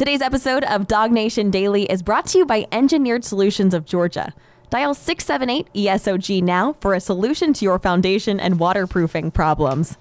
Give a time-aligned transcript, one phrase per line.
[0.00, 4.32] Today's episode of DawgNation Daily is brought to you by Engineered Solutions of Georgia.
[4.70, 9.98] Dial 678 ESOG now for a solution to your foundation and waterproofing problems.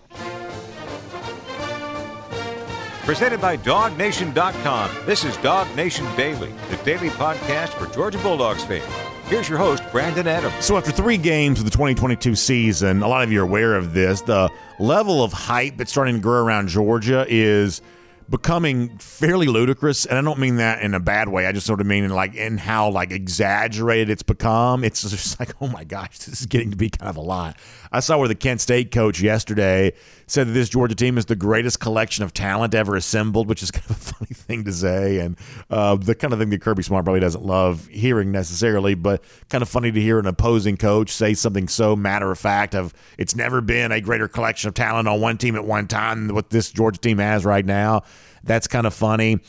[3.04, 4.90] Presented by DawgNation.com.
[5.06, 8.86] This is DawgNation Daily, the daily podcast for Georgia Bulldogs fans.
[9.26, 10.64] Here's your host, Brandon Adams.
[10.64, 13.94] So, after three games of the 2022 season, a lot of you are aware of
[13.94, 14.22] this.
[14.22, 17.82] The level of hype that's starting to grow around Georgia is
[18.30, 21.82] becoming fairly ludicrous and i don't mean that in a bad way i just sort
[21.82, 24.84] of mean in like in how like exaggerated it's become.
[24.84, 27.58] It's just like oh my gosh this is getting to be kind of a lot.
[27.92, 29.94] I saw where the kent state coach yesterday
[30.32, 33.72] said that this georgia team is the greatest collection of talent ever assembled which is
[33.72, 35.38] kind of a funny thing to say and
[35.70, 39.62] uh, the kind of thing that kirby smart probably doesn't love hearing necessarily but kind
[39.62, 43.36] of funny to hear an opposing coach say something so matter of fact of it's
[43.36, 46.50] never been a greater collection of talent on one team at one time than what
[46.50, 48.04] this georgia team has right now
[48.44, 49.40] that's kind of funny.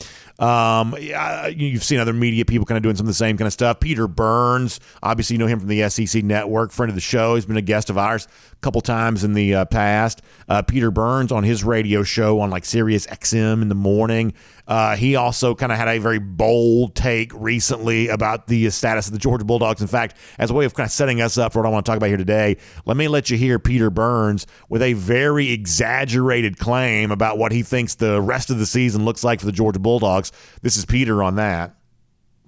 [0.41, 3.53] Um, you've seen other media people kind of doing some of the same kind of
[3.53, 3.79] stuff.
[3.79, 7.35] Peter Burns, obviously, you know him from the SEC Network, friend of the show.
[7.35, 10.23] He's been a guest of ours a couple times in the uh, past.
[10.49, 14.33] Uh, Peter Burns on his radio show on like Sirius XM in the morning.
[14.71, 19.11] Uh, he also kind of had a very bold take recently about the status of
[19.11, 19.81] the Georgia Bulldogs.
[19.81, 21.85] In fact, as a way of kind of setting us up for what I want
[21.85, 22.55] to talk about here today,
[22.85, 27.63] let me let you hear Peter Burns with a very exaggerated claim about what he
[27.63, 30.31] thinks the rest of the season looks like for the Georgia Bulldogs.
[30.61, 31.75] This is Peter on that.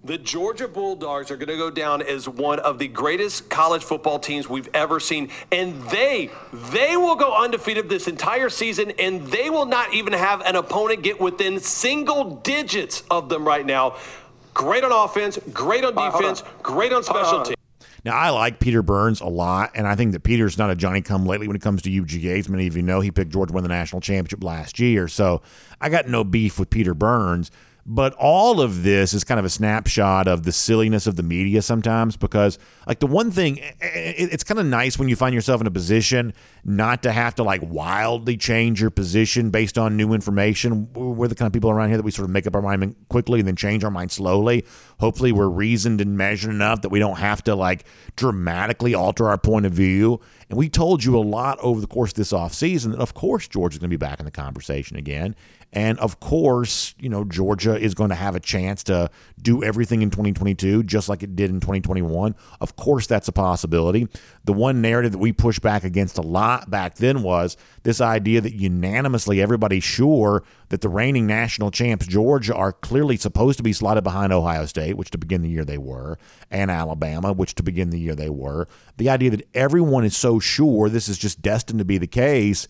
[0.05, 4.19] The Georgia Bulldogs are going to go down as one of the greatest college football
[4.19, 5.29] teams we've ever seen.
[5.49, 10.41] And they, they will go undefeated this entire season, and they will not even have
[10.41, 13.95] an opponent get within single digits of them right now.
[14.53, 16.49] Great on offense, great on defense, on.
[16.61, 17.55] great on special teams.
[18.03, 21.01] Now, I like Peter Burns a lot, and I think that Peter's not a Johnny
[21.01, 22.39] come lately when it comes to UGA.
[22.39, 25.07] As many of you know, he picked Georgia to win the national championship last year.
[25.07, 25.41] So
[25.79, 27.49] I got no beef with Peter Burns.
[27.85, 31.61] But all of this is kind of a snapshot of the silliness of the media
[31.61, 35.17] sometimes because, like, the one thing, eh, eh, eh, it's kind of nice when you
[35.17, 36.33] find yourself in a position
[36.63, 40.93] not to have to, like, wildly change your position based on new information.
[40.93, 42.95] We're the kind of people around here that we sort of make up our mind
[43.09, 44.63] quickly and then change our mind slowly.
[45.01, 47.83] Hopefully, we're reasoned and measured enough that we don't have to, like,
[48.15, 50.21] dramatically alter our point of view.
[50.49, 53.45] And we told you a lot over the course of this offseason that, of course,
[53.49, 55.35] George is going to be back in the conversation again.
[55.73, 59.09] And of course, you know, Georgia is going to have a chance to
[59.41, 62.35] do everything in 2022 just like it did in 2021.
[62.61, 64.07] Of course, that's a possibility.
[64.45, 68.39] The one narrative that we pushed back against a lot back then was this idea
[68.41, 73.73] that unanimously everybody's sure that the reigning national champs, Georgia, are clearly supposed to be
[73.73, 76.19] slotted behind Ohio State, which to begin the year they were,
[76.51, 78.67] and Alabama, which to begin the year they were.
[78.97, 82.67] The idea that everyone is so sure this is just destined to be the case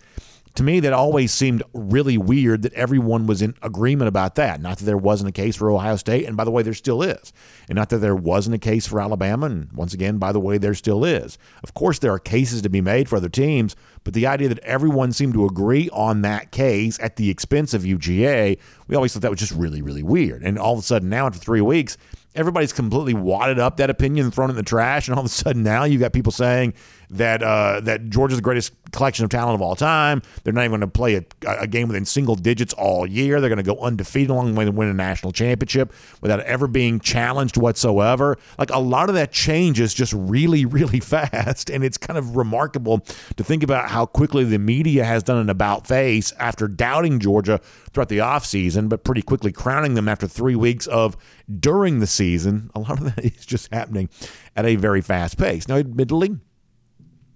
[0.56, 4.62] to me, that always seemed really weird that everyone was in agreement about that.
[4.62, 7.02] Not that there wasn't a case for Ohio State, and by the way, there still
[7.02, 7.34] is.
[7.68, 10.60] And not that there wasn't a case for Alabama, and once again, by the way,
[10.60, 11.40] there still is.
[11.64, 14.60] Of course, there are cases to be made for other teams, but the idea that
[14.60, 19.24] everyone seemed to agree on that case at the expense of UGA, we always thought
[19.24, 20.44] that was just really, really weird.
[20.44, 21.98] And all of a sudden, now after three weeks,
[22.36, 25.08] everybody's completely wadded up that opinion thrown it in the trash.
[25.08, 26.74] And all of a sudden now you've got people saying
[27.14, 30.22] that uh, that Georgia's the greatest collection of talent of all time.
[30.44, 31.24] They're not even going to play a,
[31.62, 33.42] a, game within single digits all year.
[33.42, 35.92] They're going to go undefeated along the way to win a national championship
[36.22, 38.38] without ever being challenged whatsoever.
[38.58, 41.70] Like a lot of that changes just really, really fast.
[41.70, 43.00] And it's kind of remarkable
[43.36, 47.60] to think about how quickly the media has done an about face after doubting Georgia
[47.92, 51.18] throughout the offseason, but pretty quickly crowning them after three weeks of
[51.60, 52.70] during the season.
[52.76, 54.10] A lot of that is just happening
[54.56, 55.68] at a very fast pace.
[55.68, 56.38] Now, admittedly,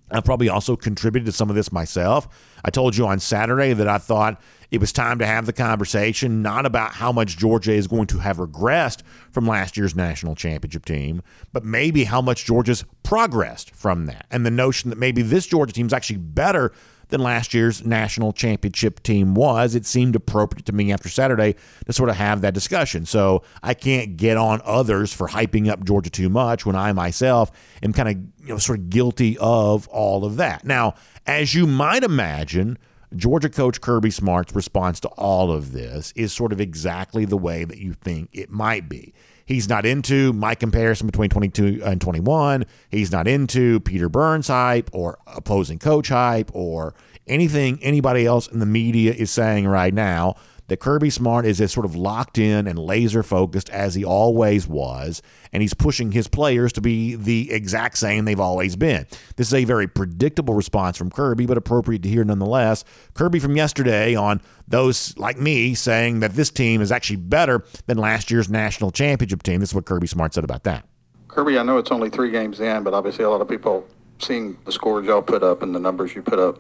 [0.10, 2.28] I've probably also contributed to some of this myself.
[2.64, 4.42] I told you on Saturday that I thought
[4.72, 8.20] it was time to have the conversation, not about how much Georgia is going to
[8.20, 9.02] have regressed
[9.32, 11.22] from last year's national championship team,
[11.54, 14.26] but maybe how much Georgia's progressed from that.
[14.30, 16.74] And the notion that maybe this Georgia team is actually better
[17.10, 19.76] than last year's national championship team was.
[19.76, 23.06] It seemed appropriate to me after Saturday to sort of have that discussion.
[23.06, 27.52] So I can't get on others for hyping up Georgia too much when I myself
[27.82, 30.66] am kind of you know sort of guilty of all of that.
[30.66, 30.96] Now,
[31.26, 32.78] as you might imagine,
[33.16, 37.64] Georgia coach Kirby Smart's response to all of this is sort of exactly the way
[37.64, 39.14] that you think it might be.
[39.48, 42.66] He's not into my comparison between 22 and 21.
[42.92, 46.96] He's not into Peter Burns hype or opposing coach hype or
[47.28, 50.36] anything anybody else in the media is saying right now.
[50.68, 54.68] that Kirby Smart is as sort of locked in and laser focused as he always
[54.68, 55.22] was,
[55.54, 59.06] and he's pushing his players to be the exact same they've always been.
[59.38, 62.84] This is a very predictable response from Kirby, but appropriate to hear nonetheless.
[63.14, 67.98] Kirby from yesterday on those like me saying that this team is actually better than
[67.98, 69.62] last year's national championship team.
[69.62, 70.86] This is what Kirby Smart said about that.
[71.30, 73.88] Kirby, I know it's only three games in, but obviously a lot of people
[74.20, 76.60] seeing the scores y'all put up and the numbers you put up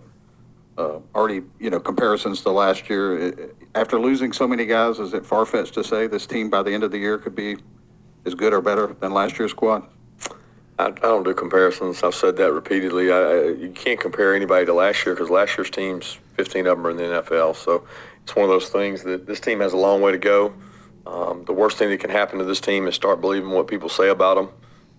[0.77, 3.51] uh, already, you know, comparisons to last year.
[3.75, 6.71] After losing so many guys, is it far fetched to say this team by the
[6.71, 7.57] end of the year could be
[8.25, 9.87] as good or better than last year's squad?
[10.79, 12.03] I, I don't do comparisons.
[12.03, 13.11] I've said that repeatedly.
[13.11, 16.87] I, you can't compare anybody to last year because last year's teams, 15 of them
[16.87, 17.55] are in the NFL.
[17.55, 17.87] So
[18.23, 20.53] it's one of those things that this team has a long way to go.
[21.07, 23.89] Um, the worst thing that can happen to this team is start believing what people
[23.89, 24.49] say about them.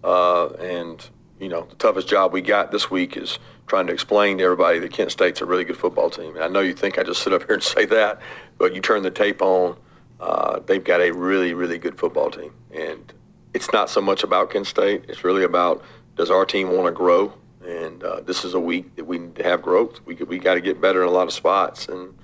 [0.03, 1.07] Uh, and,
[1.41, 4.79] you know, the toughest job we got this week is trying to explain to everybody
[4.79, 6.35] that Kent State's a really good football team.
[6.35, 8.21] And I know you think I just sit up here and say that,
[8.57, 9.77] but you turn the tape on,
[10.21, 12.53] uh, they've got a really, really good football team.
[12.73, 13.13] And
[13.55, 15.05] it's not so much about Kent State.
[15.09, 15.83] It's really about
[16.17, 17.33] does our team want to grow?
[17.65, 20.01] And uh, this is a week that we need to have growth.
[20.05, 21.87] We, we got to get better in a lot of spots.
[21.89, 22.15] And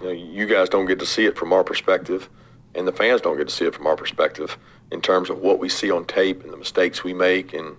[0.00, 2.30] you, know, you guys don't get to see it from our perspective,
[2.74, 4.56] and the fans don't get to see it from our perspective
[4.90, 7.76] in terms of what we see on tape and the mistakes we make and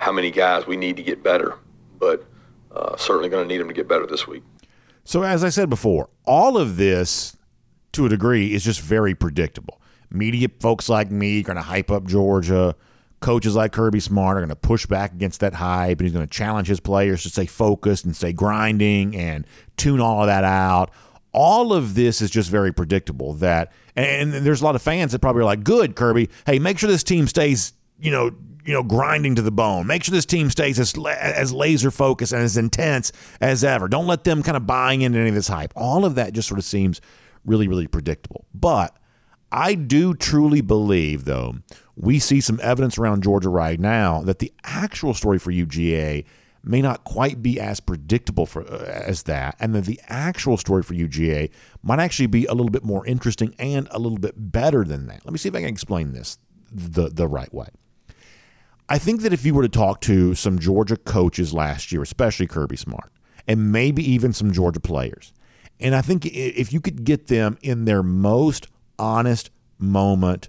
[0.00, 1.56] how many guys we need to get better.
[1.98, 2.26] But
[2.74, 4.42] uh, certainly going to need them to get better this week.
[5.04, 7.36] So, as I said before, all of this,
[7.92, 9.80] to a degree, is just very predictable.
[10.10, 12.74] Media folks like me are going to hype up Georgia.
[13.20, 16.26] Coaches like Kirby Smart are going to push back against that hype, and he's going
[16.26, 20.44] to challenge his players to stay focused and stay grinding and tune all of that
[20.44, 20.90] out.
[21.32, 23.34] All of this is just very predictable.
[23.34, 26.30] That and there's a lot of fans that probably are like, "Good, Kirby.
[26.46, 28.30] Hey, make sure this team stays, you know,
[28.64, 29.86] you know, grinding to the bone.
[29.86, 33.88] Make sure this team stays as, as laser focused and as intense as ever.
[33.88, 35.72] Don't let them kind of buying into any of this hype.
[35.76, 37.00] All of that just sort of seems
[37.44, 38.44] really, really predictable.
[38.54, 38.96] But
[39.52, 41.56] I do truly believe, though,
[41.96, 46.24] we see some evidence around Georgia right now that the actual story for UGA
[46.62, 50.82] may not quite be as predictable for uh, as that, and that the actual story
[50.82, 51.50] for UGA
[51.82, 55.24] might actually be a little bit more interesting and a little bit better than that.
[55.24, 56.38] Let me see if I can explain this
[56.70, 57.68] the the right way.
[58.90, 62.48] I think that if you were to talk to some Georgia coaches last year, especially
[62.48, 63.12] Kirby Smart,
[63.46, 65.32] and maybe even some Georgia players,
[65.78, 68.66] and I think if you could get them in their most
[68.98, 70.48] honest moment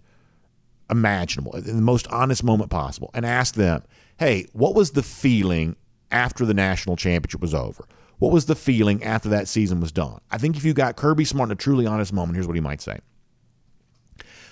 [0.89, 3.83] imaginable, in the most honest moment possible, and ask them,
[4.17, 5.75] hey, what was the feeling
[6.09, 7.87] after the national championship was over?
[8.17, 10.19] What was the feeling after that season was done?
[10.31, 12.61] I think if you got Kirby Smart in a truly honest moment, here's what he
[12.61, 12.99] might say.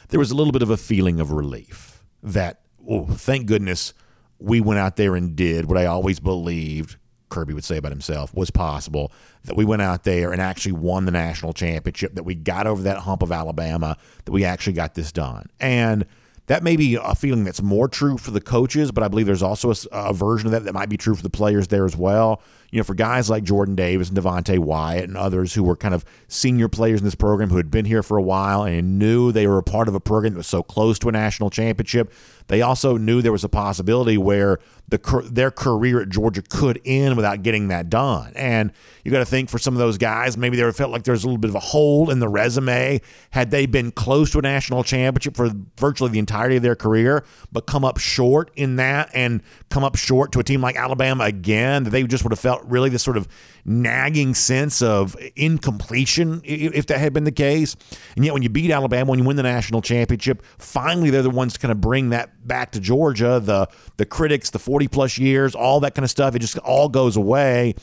[0.10, 3.94] There was a little bit of a feeling of relief that oh, thank goodness
[4.40, 6.98] we went out there and did what I always believed
[7.30, 9.12] Kirby would say about himself was possible
[9.44, 12.82] that we went out there and actually won the national championship, that we got over
[12.84, 15.48] that hump of Alabama, that we actually got this done.
[15.60, 16.06] And
[16.48, 19.44] that may be a feeling that's more true for the coaches, but I believe there's
[19.44, 21.96] also a, a, version of that that might be true for the players there as
[21.96, 22.42] well.
[22.72, 25.94] You know, for guys like Jordan Davis and Devonte Wyatt and others who were kind
[25.94, 29.32] of senior players in this program who had been here for a while and knew
[29.32, 32.12] they were a part of a program that was so close to a national championship,
[32.48, 37.16] they also knew there was a possibility where the their career at Georgia could end
[37.16, 38.34] without getting that done.
[38.36, 38.72] And
[39.04, 41.28] you got to think for some of those guys, maybe they felt like there's a
[41.28, 43.02] little bit of a hole in the resume.
[43.30, 47.24] Had they been close to a national championship for virtually the entirety of their career,
[47.52, 51.26] but come up short in that and come up short to a team like Alabama
[51.26, 53.28] again, that they just would have felt really this sort of
[53.66, 57.76] nagging sense of incompletion if that had been the case.
[58.16, 61.30] And yet, when you beat Alabama, when you win the national championship, finally they're the
[61.30, 63.40] ones to kind of bring that back to Georgia.
[63.40, 66.90] The the critics, the 40 plus years, all that kind of stuff, it just all
[66.90, 67.76] goes away.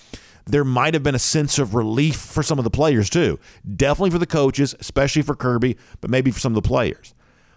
[0.48, 3.40] There might have been a sense of relief for some of the players too.
[3.76, 7.14] Definitely for the coaches, especially for Kirby, but maybe for some of the players.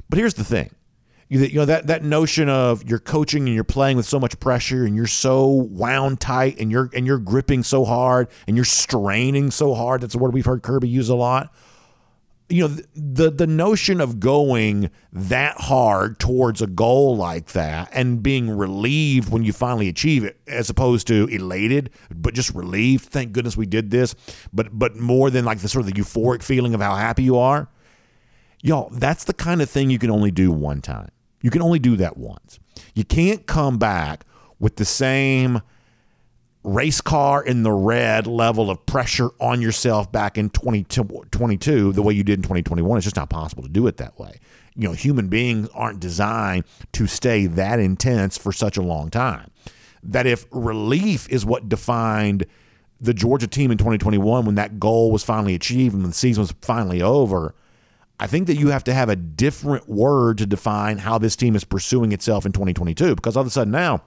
[0.10, 0.72] But here's the thing
[1.30, 4.84] you know that that notion of you're coaching and you're playing with so much pressure
[4.84, 9.52] and you're so wound tight and you're and you're gripping so hard and you're straining
[9.52, 10.02] so hard.
[10.02, 11.54] That's a word we've heard Kirby use a lot.
[12.50, 18.24] You know the the notion of going that hard towards a goal like that and
[18.24, 23.34] being relieved when you finally achieve it as opposed to elated but just relieved thank
[23.34, 24.16] goodness we did this.
[24.52, 27.38] But but more than like the sort of the euphoric feeling of how happy you
[27.38, 27.70] are.
[28.64, 31.80] Y'all that's the kind of thing you can only do one time you can only
[31.80, 32.60] do that once.
[32.94, 34.26] You can't come back
[34.60, 35.62] with the same
[36.64, 42.14] race car in the red level of pressure on yourself back in 2022 the way
[42.14, 42.98] you did in 2021.
[42.98, 44.40] It's just not possible to do it that way.
[44.76, 49.50] You know, human beings aren't designed to stay that intense for such a long time.
[50.04, 52.46] That if relief is what defined
[53.02, 56.54] the Georgia team in 2021 when that goal was finally achieved and the season was
[56.62, 57.56] finally over–
[58.20, 61.56] I think that you have to have a different word to define how this team
[61.56, 64.04] is pursuing itself in 2022 because all of a sudden now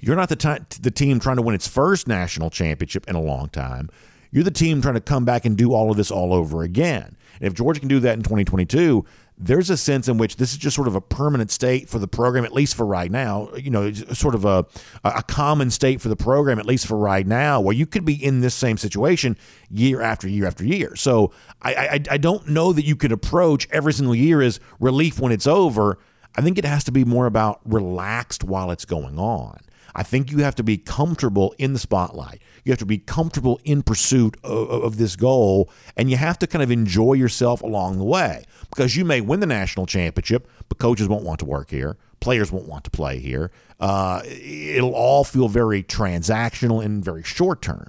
[0.00, 3.22] you're not the, t- the team trying to win its first national championship in a
[3.22, 3.88] long time.
[4.32, 7.16] You're the team trying to come back and do all of this all over again.
[7.40, 9.04] And if Georgia can do that in 2022,
[9.36, 12.06] there's a sense in which this is just sort of a permanent state for the
[12.06, 13.50] program, at least for right now.
[13.56, 14.64] You know, sort of a
[15.02, 18.14] a common state for the program, at least for right now, where you could be
[18.14, 19.36] in this same situation
[19.70, 20.94] year after year after year.
[20.94, 25.18] So I I, I don't know that you could approach every single year as relief
[25.18, 25.98] when it's over.
[26.36, 29.58] I think it has to be more about relaxed while it's going on.
[29.94, 32.42] I think you have to be comfortable in the spotlight.
[32.64, 36.46] You have to be comfortable in pursuit of, of, this goal, and you have to
[36.46, 40.78] kind of enjoy yourself along the way because you may win the national championship, but
[40.78, 41.96] coaches won't want to work here.
[42.20, 43.50] Players won't want to play here.
[43.78, 47.88] Uh, it'll all feel very transactional and very short term.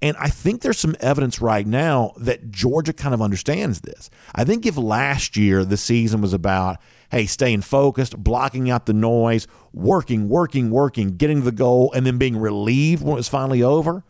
[0.00, 4.10] And I think there's some evidence right now that Georgia kind of understands this.
[4.34, 6.78] I think if last year the season was about,
[7.10, 12.18] hey, staying focused, blocking out the noise, working, working, working, getting the goal, and then
[12.18, 14.04] being relieved when it was finally over,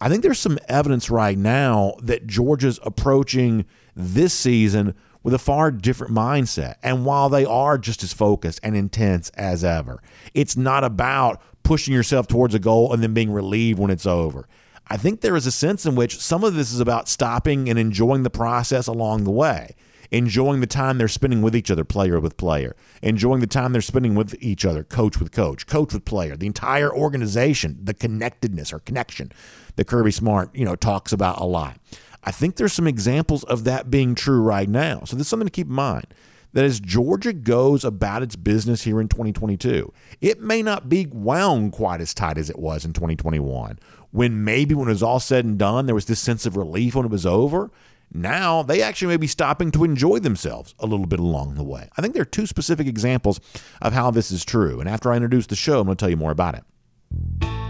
[0.00, 3.64] I think there's some evidence right now that Georgia's approaching
[3.96, 6.76] this season with a far different mindset.
[6.82, 10.00] And while they are just as focused and intense as ever,
[10.34, 14.48] it's not about pushing yourself towards a goal and then being relieved when it's over.
[14.86, 17.78] I think there is a sense in which some of this is about stopping and
[17.78, 19.74] enjoying the process along the way,
[20.10, 23.82] enjoying the time they're spending with each other, player with player, enjoying the time they're
[23.82, 28.72] spending with each other, coach with coach, coach with player, the entire organization, the connectedness
[28.72, 29.32] or connection
[29.76, 31.78] that Kirby Smart, you know, talks about a lot.
[32.24, 35.02] I think there's some examples of that being true right now.
[35.04, 36.06] So there's something to keep in mind
[36.54, 41.72] that as Georgia goes about its business here in 2022, it may not be wound
[41.72, 43.78] quite as tight as it was in 2021
[44.10, 46.94] when maybe when it was all said and done, there was this sense of relief
[46.94, 47.70] when it was over.
[48.12, 51.88] Now they actually may be stopping to enjoy themselves a little bit along the way.
[51.96, 53.40] I think there are two specific examples
[53.82, 54.80] of how this is true.
[54.80, 57.67] And after I introduce the show, I'm going to tell you more about it.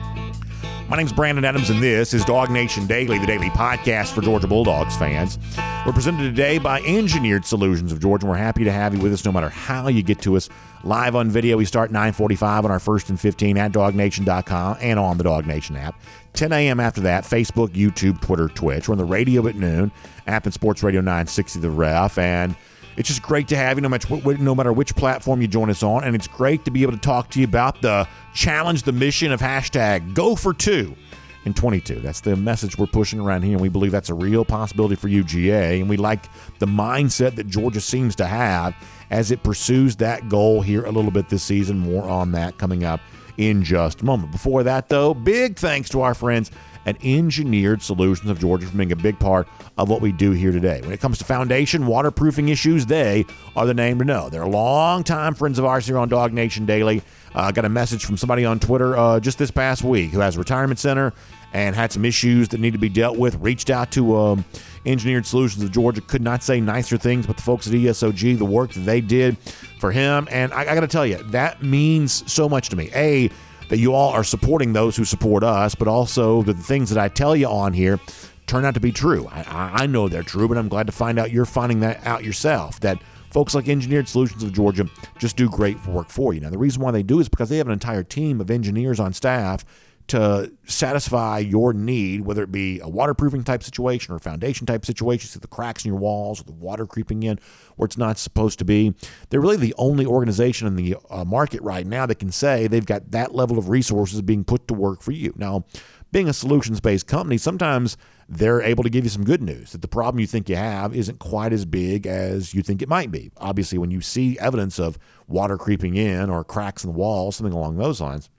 [0.89, 4.97] My name's Brandon Adams, and this is DawgNation Daily, the daily podcast for Georgia Bulldogs
[4.97, 5.39] fans.
[5.85, 8.25] We're presented today by Engineered Solutions of Georgia.
[8.25, 10.49] And we're happy to have you with us no matter how you get to us.
[10.85, 15.19] Live on video, we start 945 on our first and 15 at dawgnation.com and on
[15.19, 16.01] the DawgNation app.
[16.33, 16.81] 10 a.m.
[16.81, 18.89] after that, Facebook, YouTube, Twitter, Twitch.
[18.89, 19.93] We're on the radio at noon,
[20.27, 22.57] app and Sports Radio 960 The Ref, and
[22.99, 25.85] it's just great to have you no matter, no matter which platform you join us
[25.85, 26.03] on.
[26.03, 29.31] And it's great to be able to talk to you about the challenge, the mission
[29.31, 30.97] of hashtag go for two
[31.45, 32.01] in 22.
[32.01, 33.53] That's the message we're pushing around here.
[33.53, 35.81] And we believe that's a real possibility for UGA.
[35.81, 36.29] And we like
[36.59, 38.75] the mindset that Georgia seems to have
[39.11, 41.79] as it pursues that goal here a little bit this season.
[41.79, 43.01] More on that coming up
[43.37, 44.33] in just a moment.
[44.33, 46.51] Before that, though, big thanks to our friends
[46.89, 50.53] at Engineered Solutions of Georgia for being a big part of what we do here
[50.53, 50.81] today.
[50.81, 54.31] When it comes to foundation waterproofing issues, they are the name to know.
[54.31, 57.03] They're longtime friends of ours here on DawgNation Daily.
[57.35, 60.21] I uh, got a message from somebody on Twitter uh, just this past week who
[60.21, 61.13] has a retirement center
[61.53, 63.35] and had some issues that need to be dealt with.
[63.37, 64.45] Reached out to um,
[64.87, 66.01] Engineered Solutions of Georgia.
[66.01, 69.37] Could not say nicer things, but the folks at ESOG, the work that they did
[69.79, 72.89] for him, and I, I got to tell you, that means so much to me.
[72.95, 73.31] A
[73.69, 77.03] that you all are supporting those who support us, but also that the things that
[77.03, 78.01] I tell you on here
[78.47, 79.29] turn out to be true.
[79.31, 82.25] I, I know they're true, but I'm glad to find out you're finding that out
[82.25, 82.81] yourself.
[82.81, 82.99] That
[83.31, 86.41] folks like Engineered Solutions of Georgia just do great work for you.
[86.41, 88.99] Now, the reason why they do is because they have an entire team of engineers
[88.99, 89.65] on staff
[90.09, 95.29] to satisfy your need, whether it be a waterproofing type situation or foundation type situation,
[95.29, 97.39] see the cracks in your walls, or the water creeping in
[97.77, 98.95] where it's not supposed to be.
[99.29, 102.85] They're really the only organization in the uh, market right now that can say they've
[102.85, 105.35] got that level of resources being put to work for you.
[105.37, 105.65] Now,
[106.11, 107.99] being a solutions based company, sometimes
[108.31, 110.95] they're able to give you some good news that the problem you think you have
[110.95, 113.31] isn't quite as big as you think it might be.
[113.37, 117.55] Obviously, when you see evidence of water creeping in or cracks in the wall, something
[117.55, 118.31] along those lines,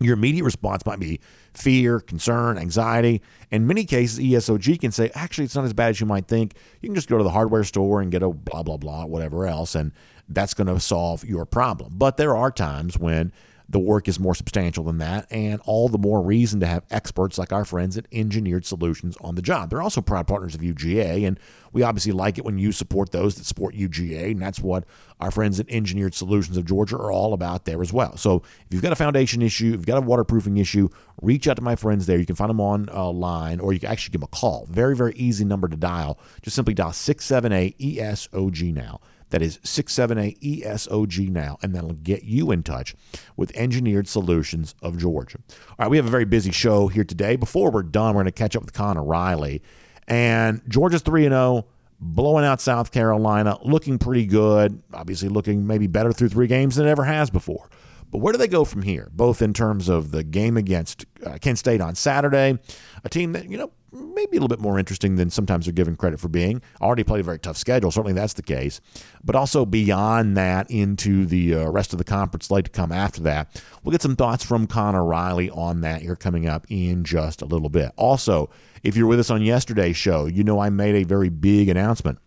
[0.00, 1.20] your immediate response might be
[1.54, 3.22] fear, concern, anxiety.
[3.50, 6.54] In many cases, ESOG can say, actually, it's not as bad as you might think.
[6.80, 9.46] You can just go to the hardware store and get a blah, blah, blah, whatever
[9.46, 9.92] else, and
[10.28, 11.94] that's going to solve your problem.
[11.96, 13.32] But there are times when
[13.68, 17.36] the work is more substantial than that, and all the more reason to have experts
[17.36, 19.70] like our friends at Engineered Solutions on the job.
[19.70, 21.38] They're also proud partners of UGA, and
[21.72, 24.84] we obviously like it when you support those that support UGA, and that's what
[25.20, 28.16] our friends at Engineered Solutions of Georgia are all about there as well.
[28.16, 30.88] So if you've got a foundation issue, if you've got a waterproofing issue,
[31.20, 32.18] reach out to my friends there.
[32.18, 34.66] You can find them online, or you can actually give them a call.
[34.70, 36.20] Very, very easy number to dial.
[36.42, 39.00] Just simply dial 678 ESOG now.
[39.30, 42.94] That is 678 ESOG now, and that'll get you in touch
[43.36, 45.38] with Engineered Solutions of Georgia.
[45.70, 47.36] All right, we have a very busy show here today.
[47.36, 49.62] Before we're done, we're going to catch up with Connor Riley
[50.06, 51.66] And Georgia's 3 0,
[51.98, 54.80] blowing out South Carolina, looking pretty good.
[54.94, 57.68] Obviously, looking maybe better through three games than it ever has before.
[58.10, 59.10] But where do they go from here?
[59.12, 62.58] Both in terms of the game against uh, Kent State on Saturday,
[63.02, 65.96] a team that, you know, maybe a little bit more interesting than sometimes they're given
[65.96, 66.60] credit for being.
[66.80, 67.90] Already played a very tough schedule.
[67.90, 68.80] Certainly that's the case.
[69.24, 73.20] But also beyond that, into the uh, rest of the conference slate to come after
[73.22, 73.62] that.
[73.82, 77.46] We'll get some thoughts from Connor Riley on that here coming up in just a
[77.46, 77.92] little bit.
[77.96, 78.50] Also,
[78.82, 82.18] if you're with us on yesterday's show, you know I made a very big announcement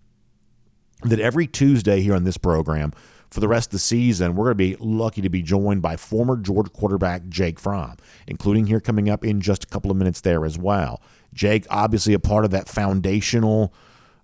[1.04, 2.94] that every Tuesday here on this program,
[3.30, 5.96] for the rest of the season, we're going to be lucky to be joined by
[5.96, 7.98] former Georgia quarterback Jake Fromm,
[8.28, 11.02] including here coming up in just a couple of minutes there as well.
[11.34, 13.74] Jake, obviously a part of that foundational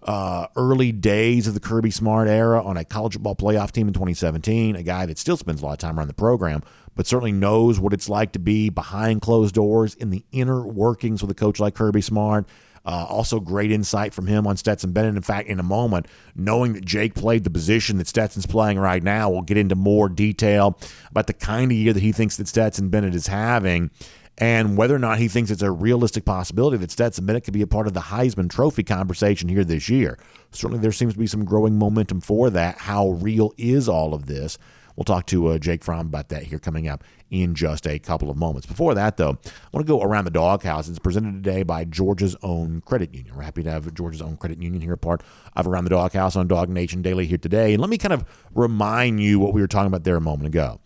[0.05, 3.93] uh, early days of the Kirby Smart era on a college football playoff team in
[3.93, 6.62] 2017, a guy that still spends a lot of time around the program,
[6.95, 11.21] but certainly knows what it's like to be behind closed doors in the inner workings
[11.21, 12.47] with a coach like Kirby Smart.
[12.85, 15.15] Uh, also, great insight from him on Stetson Bennett.
[15.15, 19.01] In fact, in a moment, knowing that Jake played the position that Stetson's playing right
[19.01, 20.77] now, we'll get into more detail
[21.09, 23.89] about the kind of year that he thinks that Stetson Bennett is having
[24.38, 27.62] and whether or not he thinks it's a realistic possibility that Stetson Bennett could be
[27.62, 30.18] a part of the Heisman Trophy conversation here this year.
[30.51, 32.80] Certainly, there seems to be some growing momentum for that.
[32.80, 34.58] How real is all of this?
[34.96, 38.30] We'll talk to uh, Jake Fromm about that here coming up in just a couple
[38.30, 38.65] of moments.
[38.65, 40.88] Before that, though, I want to go around the doghouse.
[40.88, 43.36] It's presented today by Georgia's own credit union.
[43.36, 45.22] We're happy to have Georgia's own credit union here, part
[45.56, 47.74] of Around the Doghouse on DawgNation Daily here today.
[47.74, 48.24] And let me kind of
[48.54, 50.80] remind you what we were talking about there a moment ago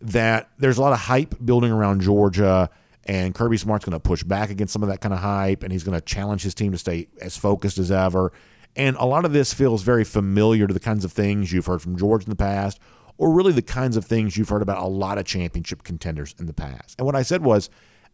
[0.00, 2.68] that there's a lot of hype building around Georgia
[3.04, 5.72] and Kirby Smart's going to push back against some of that kind of hype, and
[5.72, 8.32] he's going to challenge his team to stay as focused as ever.
[8.76, 11.82] And a lot of this feels very familiar to the kinds of things you've heard
[11.82, 12.78] from George in the past,
[13.18, 16.46] or really the kinds of things you've heard about a lot of championship contenders in
[16.46, 16.94] the past.
[16.98, 17.70] And what I said was,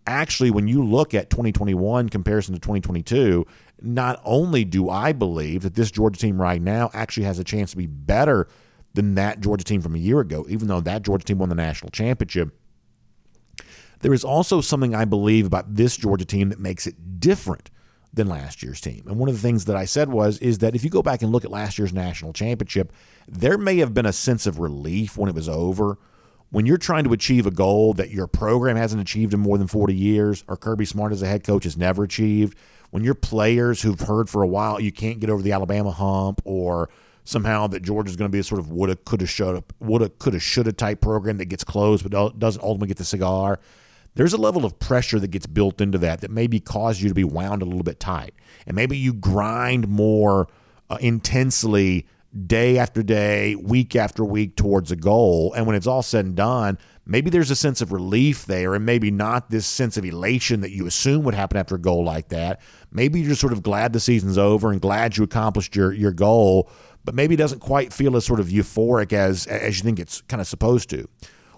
[0.06, 3.46] actually, when you look at 2021 comparison to 2022,
[3.82, 7.70] not only do I believe that this Georgia team right now actually has a chance
[7.72, 8.48] to be better
[8.94, 11.54] than that Georgia team from a year ago, even though that Georgia team won the
[11.54, 12.58] national championship
[14.00, 17.70] there is also something I believe about this Georgia team that makes it different
[18.12, 19.04] than last year's team.
[19.06, 21.22] And one of the things that I said was is that if you go back
[21.22, 22.92] and look at last year's national championship,
[23.26, 25.98] there may have been a sense of relief when it was over.
[26.50, 29.66] When you're trying to achieve a goal that your program hasn't achieved in more than
[29.66, 32.56] 40 years, or Kirby Smart as a head coach has never achieved,
[32.90, 36.40] when your players who've heard for a while you can't get over the Alabama hump,
[36.44, 36.88] or
[37.24, 40.72] somehow that Georgia's going to be a sort of woulda, coulda, shoulda, woulda, coulda, shoulda
[40.72, 43.60] type program that gets closed but doesn't ultimately get the cigar
[44.18, 47.14] there's a level of pressure that gets built into that that maybe cause you to
[47.14, 48.34] be wound a little bit tight.
[48.66, 50.48] And maybe you grind more
[50.90, 52.04] uh, intensely
[52.46, 55.52] day after day, week after week towards a goal.
[55.52, 58.84] And when it's all said and done, maybe there's a sense of relief there and
[58.84, 62.26] maybe not this sense of elation that you assume would happen after a goal like
[62.30, 62.60] that.
[62.90, 66.12] Maybe you're just sort of glad the season's over and glad you accomplished your, your
[66.12, 66.68] goal,
[67.04, 70.22] but maybe it doesn't quite feel as sort of euphoric as, as you think it's
[70.22, 71.08] kind of supposed to.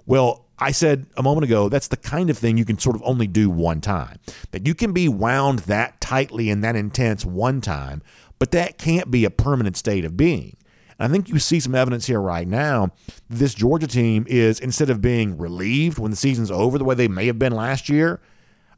[0.05, 3.03] Well, I said a moment ago, that's the kind of thing you can sort of
[3.05, 4.18] only do one time.
[4.51, 8.03] That you can be wound that tightly and that intense one time,
[8.38, 10.57] but that can't be a permanent state of being.
[10.99, 12.92] And I think you see some evidence here right now.
[13.29, 17.09] This Georgia team is, instead of being relieved when the season's over the way they
[17.09, 18.20] may have been last year,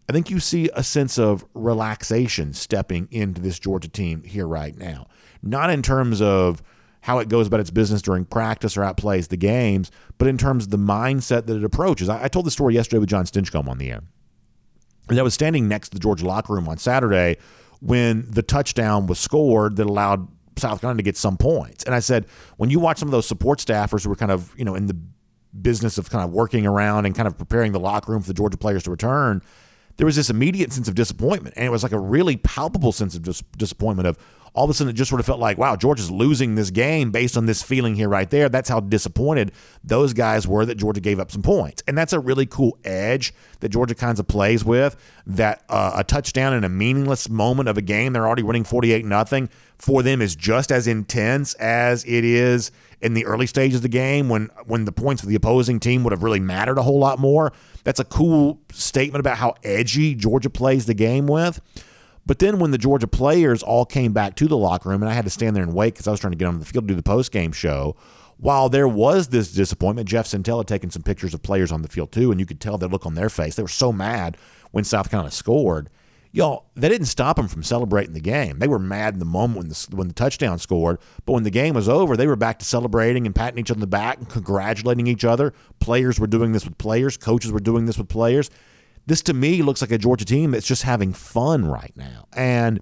[0.08, 4.76] I think you see a sense of relaxation stepping into this Georgia team here right
[4.76, 5.08] now.
[5.42, 6.62] Not in terms of
[7.02, 10.64] how it goes about its business during practice or outplays the games, but in terms
[10.64, 12.08] of the mindset that it approaches.
[12.08, 14.02] I, I told the story yesterday with Jon Stinchcomb on the air.
[15.08, 17.36] And I was standing next to the Georgia locker room on Saturday
[17.80, 21.82] when the touchdown was scored that allowed South Carolina to get some points.
[21.84, 24.54] And I said, when you watch some of those support staffers who were kind of,
[24.56, 24.96] you know, in the
[25.60, 28.34] business of kind of working around and kind of preparing the locker room for the
[28.34, 29.42] Georgia players to return,
[29.96, 31.54] there was this immediate sense of disappointment.
[31.56, 34.18] And it was like a really palpable sense of dis- disappointment of,
[34.54, 37.10] all of a sudden it just sort of felt like, wow, Georgia's losing this game
[37.10, 38.48] based on this feeling here right there.
[38.48, 39.52] That's how disappointed
[39.82, 41.82] those guys were that Georgia gave up some points.
[41.88, 46.04] And that's a really cool edge that Georgia kinds of plays with that uh, a
[46.04, 49.48] touchdown in a meaningless moment of a game, they're already winning 48 nothing
[49.82, 53.88] for them is just as intense as it is in the early stages of the
[53.88, 57.00] game when when the points for the opposing team would have really mattered a whole
[57.00, 57.52] lot more.
[57.84, 61.60] That's a cool statement about how edgy Georgia plays the game with.
[62.24, 65.14] But then when the Georgia players all came back to the locker room, and I
[65.14, 66.86] had to stand there and wait because I was trying to get on the field
[66.86, 67.96] to do the post game show.
[68.36, 71.88] While there was this disappointment, Jeff Sentell had taken some pictures of players on the
[71.88, 73.56] field too, and you could tell the look on their face.
[73.56, 74.36] They were so mad
[74.70, 75.90] when South Carolina scored.
[76.34, 78.58] Y'all, that didn't stop them from celebrating the game.
[78.58, 81.50] They were mad in the moment when the when the touchdown scored, but when the
[81.50, 84.18] game was over, they were back to celebrating and patting each other on the back
[84.18, 85.52] and congratulating each other.
[85.78, 88.50] Players were doing this with players, coaches were doing this with players
[89.06, 92.26] this to me looks like a Georgia team that's just having fun right now.
[92.34, 92.80] And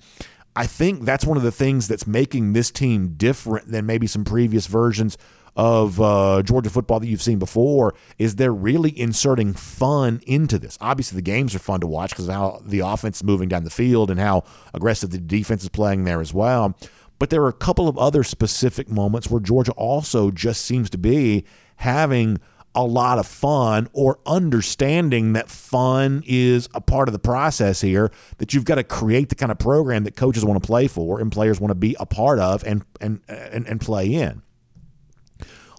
[0.55, 4.25] I think that's one of the things that's making this team different than maybe some
[4.25, 5.17] previous versions
[5.57, 10.79] of uh, Georgia football that you've seen before is they're really inserting fun into this.
[10.81, 13.65] Obviously, the games are fun to watch because of how the offense is moving down
[13.65, 16.77] the field and how aggressive the defense is playing there as well.
[17.19, 20.99] But there are a couple of other specific moments where Georgia also just seems to
[20.99, 21.45] be
[21.77, 22.39] having
[22.75, 28.11] a lot of fun or understanding that fun is a part of the process here
[28.39, 31.21] that you've got to create the kind of program that coaches want to play for
[31.21, 34.41] and players want to be a part of and and and, and play in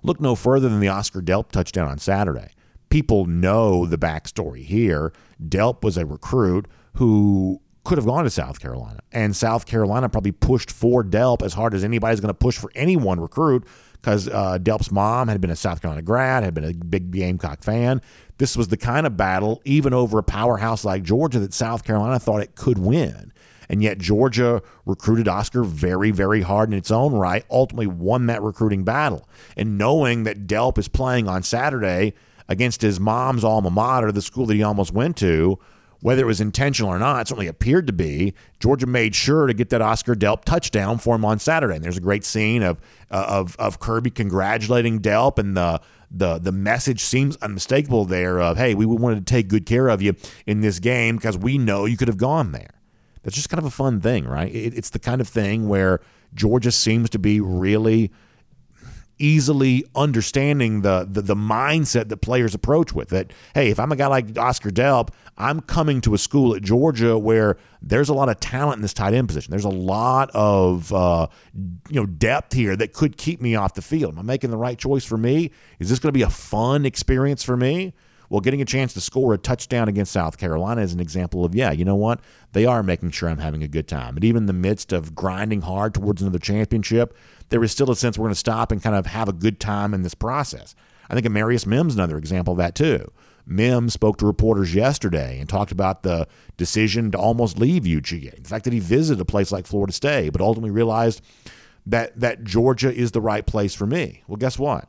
[0.04, 2.52] look no further than the Oscar Delp touchdown on Saturday.
[2.90, 5.14] People know the backstory here.
[5.42, 10.32] Delp was a recruit who could have gone to South Carolina, and South Carolina probably
[10.32, 14.28] pushed for Delp as hard as anybody's going to push for any one recruit because
[14.28, 18.02] uh, Delp's mom had been a South Carolina grad, had been a big Gamecock fan.
[18.38, 22.20] This was the kind of battle, even over a powerhouse like Georgia, that South Carolina
[22.20, 23.32] thought it could win.
[23.72, 28.42] And yet Georgia recruited Oscar very, very hard in its own right, ultimately won that
[28.42, 29.30] recruiting battle.
[29.56, 32.14] And knowing that Delp is playing on Saturday
[32.50, 35.58] against his mom's alma mater, the school that he almost went to,
[36.02, 38.34] whether it was intentional or not, certainly appeared to be.
[38.60, 41.76] Georgia made sure to get that Oscar Delp touchdown for him on Saturday.
[41.76, 45.80] And there's a great scene of uh, of of Kirby congratulating Delp, and the
[46.10, 50.02] the the message seems unmistakable there of hey, we wanted to take good care of
[50.02, 50.14] you
[50.46, 52.81] in this game because we know you could have gone there.
[53.24, 54.54] That's just kind of a fun thing, right?
[54.54, 56.00] It, it's the kind of thing where
[56.34, 58.12] Georgia seems to be really
[59.22, 63.96] easily understanding the, the, the mindset that players approach with that Hey, if I'm a
[63.96, 68.30] guy like Oscar Delp, I'm coming to a school at Georgia where there's a lot
[68.30, 69.52] of talent in this tight end position.
[69.52, 73.82] There's a lot of uh, you know depth here that could keep me off the
[73.82, 74.14] field.
[74.14, 75.52] Am I making the right choice for me?
[75.80, 77.94] Is this going to be a fun experience for me?
[78.32, 81.54] Well, getting a chance to score a touchdown against South Carolina is an example of,
[81.54, 82.22] yeah, you know what?
[82.54, 84.16] They are making sure I'm having a good time.
[84.16, 87.14] And even in the midst of grinding hard towards another championship,
[87.50, 89.60] there is still a sense we're going to stop and kind of have a good
[89.60, 90.76] time in this process.
[91.10, 93.12] I think Amarius Mims another example of that, too.
[93.46, 98.44] Mims spoke to reporters yesterday and talked about the decision to almost leave UGA.
[98.44, 101.22] The fact that he visited a place like Florida State, but ultimately realized
[101.86, 104.24] that that Georgia is the right place for me.
[104.26, 104.88] Well, guess what?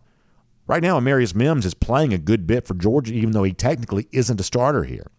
[0.67, 4.09] Right now, Amarius Mims is playing a good bit for Georgia, even though he technically
[4.13, 5.11] isn't a starter here.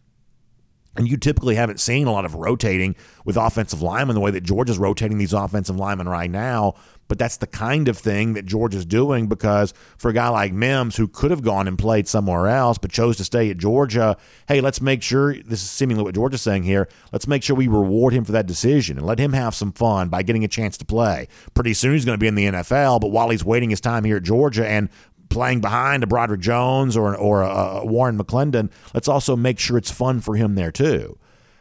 [0.95, 4.43] And you typically haven't seen a lot of rotating with offensive linemen the way that
[4.43, 6.75] Georgia's rotating these offensive linemen right now.
[7.07, 10.95] But that's the kind of thing that Georgia's doing because for a guy like Mims
[10.95, 14.61] who could have gone and played somewhere else but chose to stay at Georgia, hey,
[14.61, 16.87] let's make sure this is seemingly what Georgia's saying here.
[17.11, 20.09] Let's make sure we reward him for that decision and let him have some fun
[20.09, 21.27] by getting a chance to play.
[21.53, 24.05] Pretty soon he's going to be in the NFL, but while he's waiting his time
[24.05, 24.89] here at Georgia and
[25.33, 29.91] playing behind a Broderick Jones or or a Warren McClendon, let's also make sure it's
[29.91, 31.17] fun for him there too.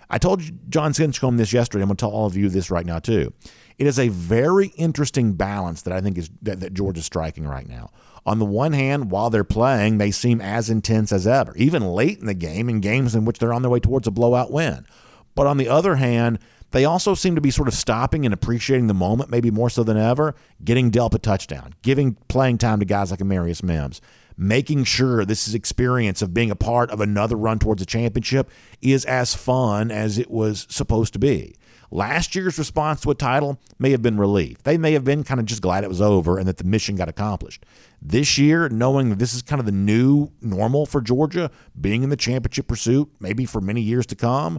[0.08, 1.82] I told Jon Stinchcomb this yesterday.
[1.82, 3.32] I'm going to tell all of you this right now too.
[3.78, 7.66] It is a very interesting balance that I think is that, that Georgia's striking right
[7.66, 7.90] now.
[8.24, 12.20] On the one hand, while they're playing, they seem as intense as ever, even late
[12.20, 14.86] in the game, in games in which they're on their way towards a blowout win.
[15.34, 16.38] But on the other hand,
[16.72, 19.82] they also seem to be sort of stopping and appreciating the moment, maybe more so
[19.84, 24.00] than ever, getting Delp a touchdown, giving playing time to guys like Amarius Mims,
[24.36, 28.50] making sure this is experience of being a part of another run towards a championship
[28.80, 31.54] is as fun as it was supposed to be.
[31.90, 34.62] Last year's response to a title may have been relief.
[34.62, 36.96] They may have been kind of just glad it was over and that the mission
[36.96, 37.66] got accomplished.
[38.00, 42.08] This year, knowing that this is kind of the new normal for Georgia, being in
[42.08, 44.58] the championship pursuit, maybe for many years to come,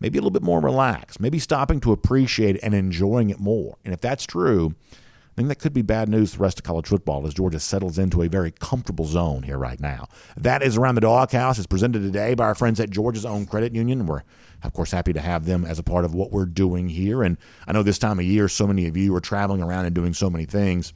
[0.00, 3.76] maybe a little bit more relaxed, maybe stopping to appreciate and enjoying it more.
[3.84, 6.64] And if that's true, I think that could be bad news for the rest of
[6.64, 10.08] college football as Georgia settles into a very comfortable zone here right now.
[10.36, 11.58] That is Around the Doghouse.
[11.58, 14.06] It's presented today by our friends at Georgia's Own Credit Union.
[14.06, 14.22] We're,
[14.62, 17.22] of course, happy to have them as a part of what we're doing here.
[17.22, 19.94] And I know this time of year, so many of you are traveling around and
[19.94, 20.94] doing so many things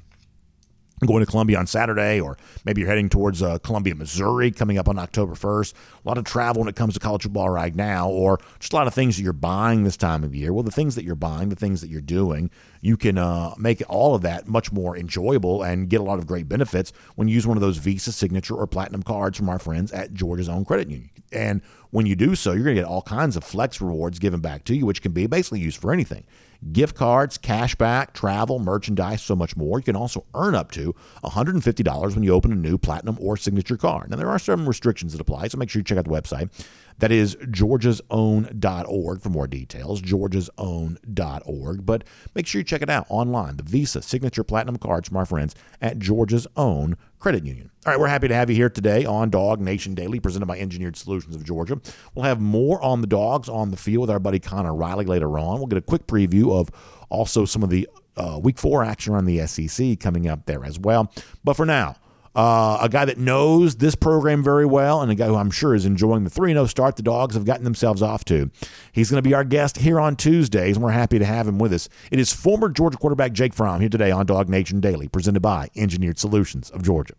[1.07, 4.89] going to Columbia on Saturday, or maybe you're heading towards uh, Columbia, Missouri, coming up
[4.89, 5.73] on October 1st.
[6.05, 8.77] A lot of travel when it comes to college football right now, or just a
[8.77, 10.53] lot of things that you're buying this time of year.
[10.53, 13.83] Well, the things that you're buying, the things that you're doing, you can uh, make
[13.89, 17.35] all of that much more enjoyable and get a lot of great benefits when you
[17.35, 20.65] use one of those Visa Signature or Platinum cards from our friends at Georgia's Own
[20.65, 21.11] Credit Union.
[21.33, 24.41] And when you do so, you're going to get all kinds of flex rewards given
[24.41, 26.25] back to you, which can be basically used for anything
[26.73, 29.79] gift cards, cash back, travel, merchandise, so much more.
[29.79, 30.95] You can also earn up to
[31.25, 34.11] $150 when you open a new platinum or signature card.
[34.11, 36.51] Now, there are some restrictions that apply, so make sure you check out the website.
[36.99, 41.87] That is georgiasown.org for more details, georgiasown.org.
[41.87, 43.57] But make sure you check it out online.
[43.57, 47.71] The Visa Signature Platinum cards from our friends at Georgia's Own Credit Union.
[47.87, 50.97] All right, we're happy to have you here today on DawgNation Daily, presented by Engineered
[50.97, 51.79] Solutions of Georgia.
[52.15, 55.39] We'll have more on the dogs on the field with our buddy Connor Riley later
[55.39, 55.59] on.
[55.59, 56.71] We'll get a quick preview of
[57.11, 60.79] also some of the uh, week four action around the SEC coming up there as
[60.79, 61.13] well.
[61.45, 61.97] But for now,
[62.35, 65.75] uh, a guy that knows this program very well, and a guy who I'm sure
[65.75, 68.51] is enjoying the 3 0 start the dogs have gotten themselves off to.
[68.93, 71.59] He's going to be our guest here on Tuesdays, and we're happy to have him
[71.59, 71.89] with us.
[72.11, 76.19] It is former Georgia quarterback Jake Fromm here today on DawgNation Daily, presented by Engineered
[76.19, 77.15] Solutions of Georgia.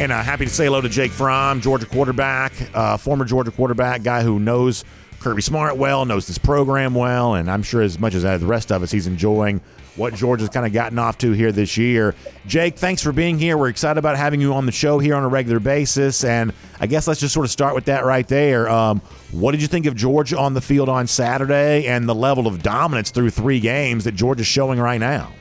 [0.00, 4.04] And uh, happy to say hello to Jake Fromm, Georgia quarterback, uh, former Georgia quarterback,
[4.04, 4.84] guy who knows
[5.18, 8.70] Kirby Smart well, knows this program well, and I'm sure as much as the rest
[8.70, 9.60] of us, he's enjoying
[9.98, 12.14] what Georgia's kind of gotten off to here this year.
[12.46, 13.58] Jake, thanks for being here.
[13.58, 16.24] We're excited about having you on the show here on a regular basis.
[16.24, 18.68] And I guess let's just sort of start with that right there.
[18.68, 22.46] Um, what did you think of Georgia on the field on Saturday and the level
[22.46, 25.32] of dominance through three games that Georgia's showing right now?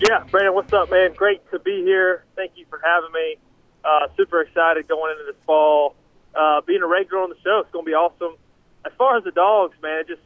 [0.00, 1.12] Yeah, Brandon, what's up, man?
[1.14, 2.24] Great to be here.
[2.34, 3.36] Thank you for having me.
[3.84, 5.94] Uh, super excited going into this fall.
[6.34, 8.36] Uh, being a regular on the show, it's going to be awesome.
[8.84, 10.22] As far as the dogs, man, it just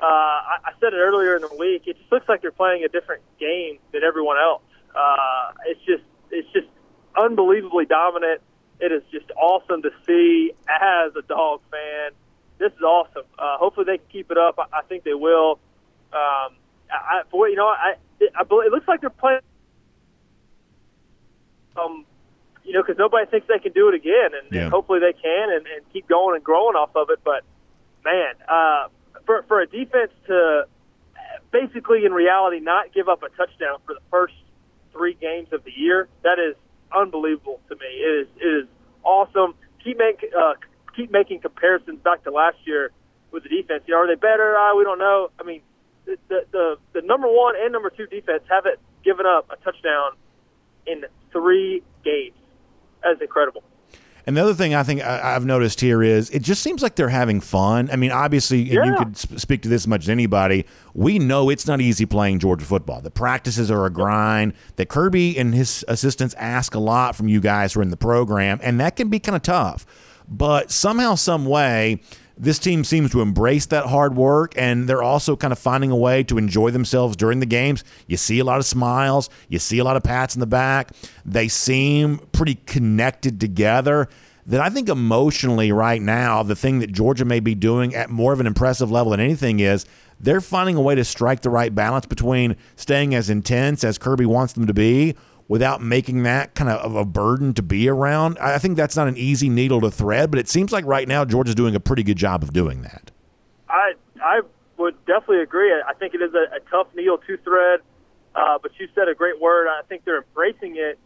[0.00, 1.82] uh, I, I said it earlier in the week.
[1.86, 4.62] It just looks like they're playing a different game than everyone else.
[4.94, 6.68] Uh, it's just it's just
[7.16, 8.40] unbelievably dominant.
[8.80, 12.12] It is just awesome to see as a dog fan.
[12.58, 13.24] This is awesome.
[13.38, 14.58] Uh, hopefully they can keep it up.
[14.58, 15.58] I, I think they will.
[16.12, 16.54] Um,
[16.90, 19.40] I, boy, you know, I, it, I it looks like they're playing.
[21.76, 22.04] Um,
[22.64, 24.62] you know, because nobody thinks they can do it again, and, yeah.
[24.62, 27.20] and hopefully they can, and, and keep going and growing off of it.
[27.24, 27.42] But
[28.04, 28.88] man, uh,
[29.28, 30.64] for for a defense to
[31.52, 34.32] basically in reality not give up a touchdown for the first
[34.90, 36.56] three games of the year, that is
[36.96, 37.86] unbelievable to me.
[37.86, 38.68] It is it is
[39.04, 39.54] awesome.
[39.84, 40.54] Keep make uh,
[40.96, 42.90] keep making comparisons back to last year
[43.30, 43.84] with the defense.
[43.86, 44.56] You know, are they better?
[44.56, 45.28] Uh, we don't know.
[45.38, 45.60] I mean,
[46.06, 46.16] the,
[46.50, 50.12] the the number one and number two defense haven't given up a touchdown
[50.86, 52.36] in three games.
[53.02, 53.62] That is incredible.
[54.28, 56.96] And the other thing I think I, have noticed here is it just seems like
[56.96, 57.88] they're having fun.
[57.90, 58.82] I mean, obviously, yeah.
[58.82, 60.66] and you could speak to this as much as anybody.
[60.92, 63.00] We know it's not easy playing Georgia football.
[63.00, 64.52] The practices are a grind.
[64.76, 67.96] That Kirby and his assistants ask a lot from you guys who are in the
[67.96, 69.86] program, and that can be kind of tough.
[70.28, 72.02] But somehow, some way,
[72.38, 75.96] this team seems to embrace that hard work and they're also kind of finding a
[75.96, 77.82] way to enjoy themselves during the games.
[78.06, 80.92] You see a lot of smiles, you see a lot of pats in the back.
[81.24, 84.08] They seem pretty connected together.
[84.46, 88.32] That I think emotionally, right now, the thing that Georgia may be doing at more
[88.32, 89.84] of an impressive level than anything is
[90.18, 94.24] they're finding a way to strike the right balance between staying as intense as Kirby
[94.24, 95.14] wants them to be
[95.48, 98.38] without making that kind of a burden to be around.
[98.38, 101.24] I think that's not an easy needle to thread, but it seems like right now
[101.24, 103.10] Georgia's doing a pretty good job of doing that.
[103.68, 104.42] I I
[104.76, 105.72] would definitely agree.
[105.72, 107.80] I think it is a, a tough needle to thread,
[108.34, 109.68] uh, but you said a great word.
[109.68, 110.98] I think they're embracing it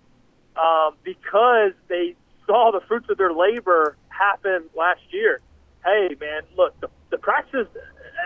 [0.57, 5.41] um, because they saw the fruits of their labor happen last year.
[5.85, 7.67] Hey, man, look, the, the practices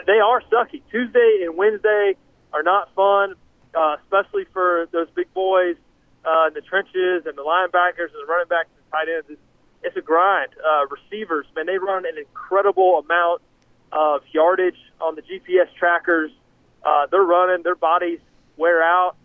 [0.07, 0.83] they are sucky.
[0.91, 2.17] Tuesday and Wednesday
[2.53, 3.35] are not fun,
[3.75, 5.77] uh, especially for those big boys
[6.27, 9.27] uh, in the trenches and the linebackers and the running backs and tight ends.
[9.31, 9.41] It's,
[9.83, 10.51] it's a grind.
[10.59, 13.43] Uh, receivers, man, they run an incredible amount
[13.93, 16.31] of yardage on the GPS trackers.
[16.85, 18.19] Uh, they're running, their bodies
[18.57, 19.17] wear out.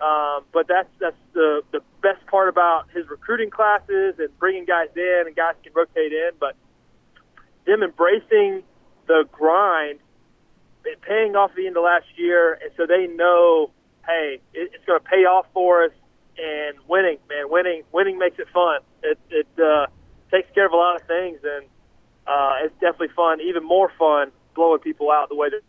[0.00, 4.88] Um, but that's that's the the best part about his recruiting classes and bringing guys
[4.94, 6.32] in and guys can rotate in.
[6.38, 6.54] But
[7.66, 8.62] them embracing
[9.06, 9.98] the grind,
[11.00, 13.70] paying off the end of last year, and so they know,
[14.06, 15.92] hey, it, it's going to pay off for us
[16.38, 18.80] and winning, man, winning, winning makes it fun.
[19.02, 19.86] It it uh,
[20.30, 21.66] takes care of a lot of things, and
[22.26, 23.40] uh, it's definitely fun.
[23.40, 25.60] Even more fun blowing people out the way that.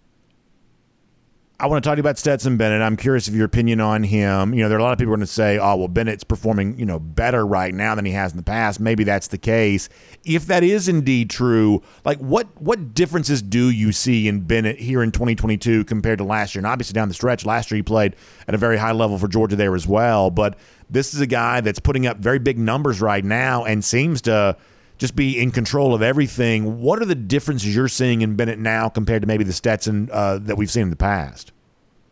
[1.60, 2.84] I want to talk to you about Stetson Bennett.
[2.84, 4.54] I'm curious of your opinion on him.
[4.54, 6.78] You know, there are a lot of people going to say, "Oh, well, Bennett's performing,
[6.78, 9.90] you know, better right now than he has in the past." Maybe that's the case.
[10.24, 15.02] If that is indeed true, like what what differences do you see in Bennett here
[15.02, 16.60] in 2022 compared to last year?
[16.60, 18.16] And obviously down the stretch, last year he played
[18.48, 20.30] at a very high level for Georgia there as well.
[20.30, 20.60] But
[20.92, 24.56] this is a guy that's putting up very big numbers right now and seems to
[24.98, 26.82] just be in control of everything.
[26.82, 30.40] What are the differences you're seeing in Bennett now compared to maybe the Stetson uh,
[30.40, 31.52] that we've seen in the past?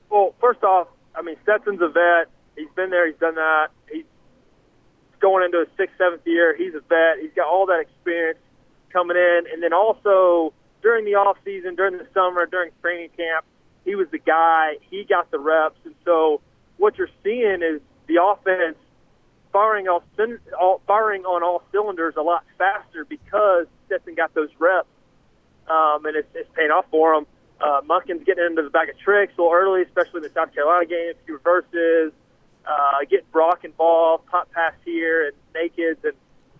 [0.09, 2.31] Well, first off, I mean Stetson's a vet.
[2.55, 3.07] He's been there.
[3.07, 3.69] He's done that.
[3.91, 4.05] He's
[5.19, 6.55] going into his sixth, seventh year.
[6.55, 7.21] He's a vet.
[7.21, 8.39] He's got all that experience
[8.93, 13.43] coming in, and then also during the off season, during the summer, during training camp,
[13.83, 14.77] he was the guy.
[14.89, 16.41] He got the reps, and so
[16.77, 18.77] what you're seeing is the offense
[19.55, 20.03] firing all
[20.85, 24.89] firing on all cylinders a lot faster because Stetson got those reps,
[25.69, 27.25] um, and it's, it's paying off for him.
[27.61, 30.53] Uh, Monken's getting into the bag of tricks a little early, especially in the South
[30.53, 31.11] Carolina game.
[31.11, 32.11] A few reverses,
[32.67, 36.17] uh, get Brock involved, pop pass here, and nakeds, and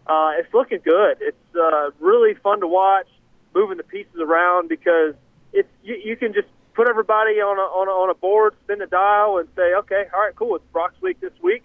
[0.08, 1.18] uh, it's looking good.
[1.20, 3.08] It's uh, really fun to watch,
[3.54, 5.16] moving the pieces around because
[5.52, 8.80] it's you, you can just put everybody on a, on a on a board, spin
[8.80, 10.56] the dial, and say, okay, all right, cool.
[10.56, 11.64] It's Brock's week this week.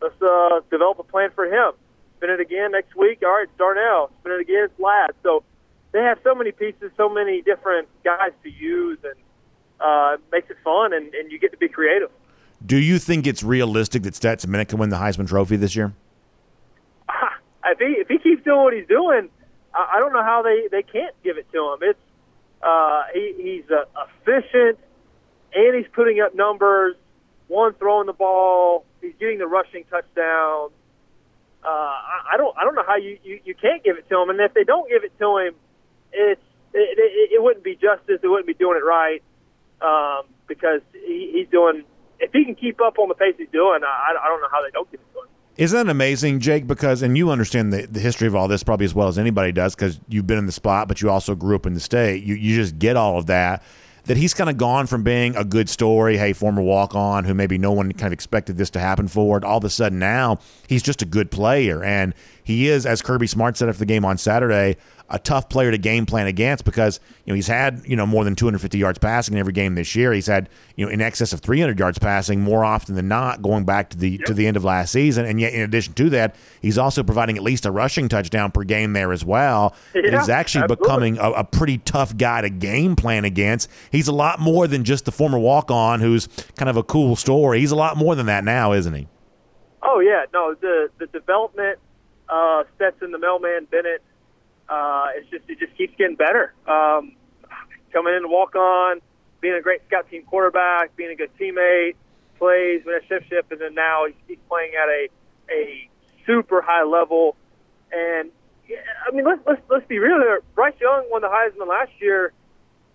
[0.00, 1.72] Let's uh, develop a plan for him.
[2.16, 3.20] Spin it again next week.
[3.22, 4.10] All right, it's Darnell.
[4.20, 4.64] Spin it again.
[4.64, 5.10] It's Ladd.
[5.22, 5.42] So
[5.92, 9.14] they have so many pieces, so many different guys to use, and
[9.80, 12.10] uh, makes it fun, and, and you get to be creative.
[12.64, 15.94] Do you think it's realistic that Stetson Bennett can win the Heisman Trophy this year?
[17.64, 19.30] if he if he keeps doing what he's doing,
[19.74, 21.78] I, I don't know how they they can't give it to him.
[21.82, 21.98] It's
[22.62, 24.78] uh, he, he's uh, efficient,
[25.54, 26.96] and he's putting up numbers.
[27.48, 30.70] One throwing the ball, he's getting the rushing touchdown.
[31.62, 34.20] Uh, I, I don't I don't know how you, you you can't give it to
[34.20, 35.54] him, and if they don't give it to him,
[36.12, 36.40] it's
[36.72, 38.20] it, it, it wouldn't be justice.
[38.22, 39.22] It wouldn't be doing it right
[39.80, 41.84] um, because he, he's doing.
[42.18, 44.62] If he can keep up on the pace he's doing, I, I don't know how
[44.62, 45.26] they don't give it to him.
[45.56, 46.66] Isn't that amazing, Jake?
[46.66, 49.52] Because, and you understand the, the history of all this probably as well as anybody
[49.52, 52.22] does because you've been in the spot, but you also grew up in the state.
[52.22, 53.62] You, you just get all of that.
[54.04, 57.34] That he's kind of gone from being a good story, hey, former walk on, who
[57.34, 60.38] maybe no one kind of expected this to happen for, all of a sudden now
[60.68, 61.84] he's just a good player.
[61.84, 64.76] And he is, as Kirby Smart said after the game on Saturday,
[65.10, 68.24] a tough player to game plan against because you know he's had you know more
[68.24, 70.12] than 250 yards passing in every game this year.
[70.12, 73.64] He's had you know in excess of 300 yards passing more often than not going
[73.64, 74.20] back to the yep.
[74.26, 75.26] to the end of last season.
[75.26, 78.62] And yet, in addition to that, he's also providing at least a rushing touchdown per
[78.62, 79.74] game there as well.
[79.94, 80.84] Yeah, he's actually absolutely.
[80.84, 83.68] becoming a, a, pretty tough guy to game plan against.
[83.90, 87.16] He's a lot more than just the former walk on who's kind of a cool
[87.16, 87.60] story.
[87.60, 89.08] He's a lot more than that now, isn't he?
[89.82, 91.78] Oh yeah, no the the development.
[92.28, 94.04] Uh, Stetson, the mailman, Bennett,
[94.70, 96.54] uh, it's just it just keeps getting better.
[96.66, 97.16] Um,
[97.92, 99.00] coming in to walk on,
[99.40, 101.96] being a great scout team quarterback, being a good teammate,
[102.38, 105.08] plays with a shift shift, and then now he's, he's playing at a
[105.50, 105.90] a
[106.24, 107.36] super high level.
[107.92, 108.30] And
[109.06, 110.40] I mean, let's let's let's be real here.
[110.54, 112.32] Bryce Young won the Heisman last year,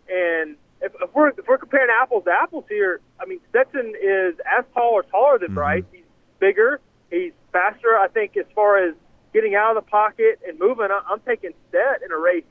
[0.07, 4.35] and if, if we're if we're comparing apples to apples here, I mean Stetson is
[4.57, 5.55] as tall or taller than mm-hmm.
[5.55, 5.83] Bryce.
[5.91, 6.03] He's
[6.39, 6.79] bigger.
[7.11, 7.97] He's faster.
[7.97, 8.95] I think as far as
[9.35, 12.45] getting out of the pocket and moving, I'm taking Stetson a race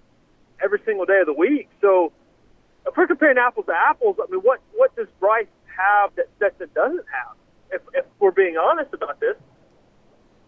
[0.63, 1.71] every single day of the week.
[1.81, 2.13] So
[2.87, 6.69] if we're comparing apples to apples, I mean, what what does Bryce have that Stetson
[6.75, 7.37] doesn't have?
[7.71, 9.35] If, if we're being honest about this.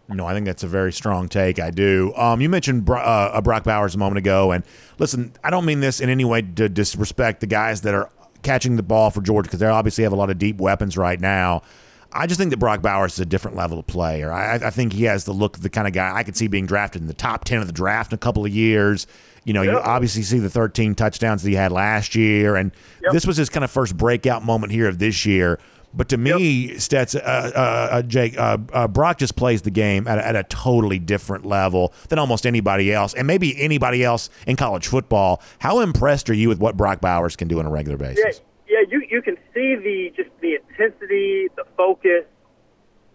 [0.07, 1.59] No, I think that's a very strong take.
[1.59, 2.13] I do.
[2.15, 4.63] Um, you mentioned uh, uh, Brock Bowers a moment ago, and
[4.99, 8.09] listen, I don't mean this in any way to disrespect the guys that are
[8.43, 11.19] catching the ball for Georgia because they obviously have a lot of deep weapons right
[11.19, 11.63] now.
[12.11, 14.31] I just think that Brock Bowers is a different level of player.
[14.31, 16.47] I, I think he has the look of the kind of guy I could see
[16.47, 19.07] being drafted in the top 10 of the draft in a couple of years.
[19.43, 19.73] You know, yep.
[19.73, 23.13] you obviously see the 13 touchdowns that he had last year, and yep.
[23.13, 25.59] this was his kind of first breakout moment here of this year.
[25.93, 26.77] But to me, yep.
[26.77, 30.43] Stats, uh, uh, uh, Jake, uh, uh, Brock just plays the game at, at a
[30.43, 35.41] totally different level than almost anybody else, and maybe anybody else in college football.
[35.59, 38.39] How impressed are you with what Brock Bowers can do on a regular basis?
[38.39, 38.43] Yeah
[38.77, 42.25] yeah, you you can see the just the intensity, the focus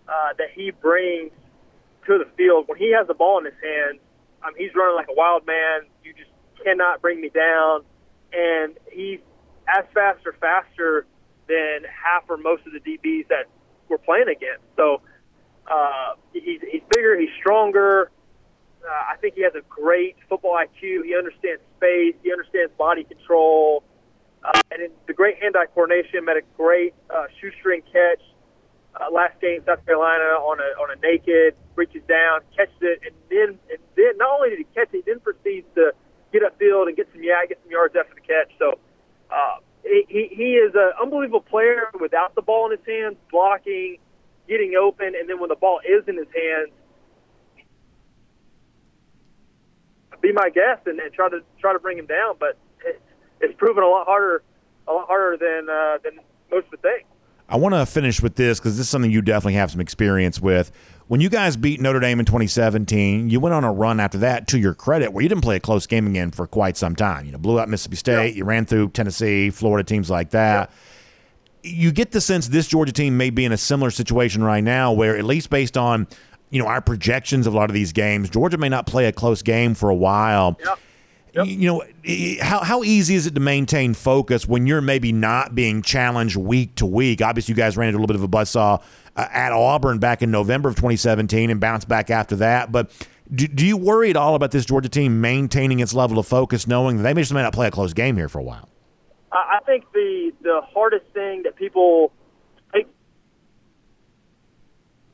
[0.08, 1.32] uh, that he brings
[2.06, 4.00] to the field when he has the ball in his hands.
[4.44, 5.82] Um, he's running like a wild man.
[6.04, 6.30] You just
[6.64, 7.82] cannot bring me down,
[8.32, 9.20] and he's
[9.68, 11.06] as fast or faster
[11.48, 13.46] than half or most of the DBs that
[13.88, 14.64] we're playing against.
[14.76, 15.00] So
[15.70, 18.10] uh, he's he's bigger, he's stronger.
[18.84, 21.04] Uh, I think he has a great football IQ.
[21.04, 22.16] He understands space.
[22.24, 23.84] He understands body control.
[24.44, 28.20] Uh, and the great hand-eye coordination made a great uh, shoestring catch
[29.00, 33.14] uh, last game, South Carolina, on a on a naked, reaches down, catches it, and
[33.30, 35.92] then and then not only did he catch it, he then proceeds to
[36.32, 38.52] get upfield and get some yeah, get some yards after the catch.
[38.58, 38.78] So
[39.30, 43.98] uh, he he is an unbelievable player without the ball in his hands, blocking,
[44.46, 46.72] getting open, and then when the ball is in his hands,
[50.20, 52.36] be my guest and, and try to try to bring him down.
[52.38, 52.58] But
[53.42, 54.42] it's proven a lot harder,
[54.88, 57.04] a lot harder than uh, than most would think.
[57.48, 60.40] I want to finish with this because this is something you definitely have some experience
[60.40, 60.72] with.
[61.08, 64.48] When you guys beat Notre Dame in 2017, you went on a run after that,
[64.48, 67.26] to your credit, where you didn't play a close game again for quite some time.
[67.26, 68.38] You know, blew out Mississippi State, yeah.
[68.38, 70.70] you ran through Tennessee, Florida, teams like that.
[71.62, 71.70] Yeah.
[71.74, 74.92] You get the sense this Georgia team may be in a similar situation right now,
[74.92, 76.08] where at least based on
[76.50, 79.12] you know our projections of a lot of these games, Georgia may not play a
[79.12, 80.58] close game for a while.
[80.64, 80.74] Yeah
[81.34, 81.46] Yep.
[81.46, 81.82] You know,
[82.42, 86.74] how, how easy is it to maintain focus when you're maybe not being challenged week
[86.74, 87.22] to week?
[87.22, 88.82] Obviously, you guys ran into a little bit of a buzzsaw
[89.16, 92.70] uh, at Auburn back in November of 2017 and bounced back after that.
[92.70, 92.90] But
[93.34, 96.66] do, do you worry at all about this Georgia team maintaining its level of focus,
[96.66, 98.68] knowing that they may just may not play a close game here for a while?
[99.32, 102.12] I think the the hardest thing that people
[102.74, 102.86] take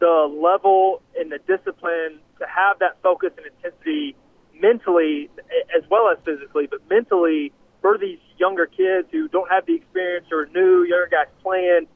[0.00, 4.16] the level and the discipline to have that focus and intensity
[4.60, 5.30] mentally
[5.76, 10.26] as well as physically, but mentally for these younger kids who don't have the experience
[10.32, 11.86] or new younger guys playing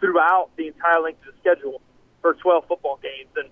[0.00, 1.80] throughout the entire length of the schedule
[2.20, 3.30] for 12 football games.
[3.36, 3.48] And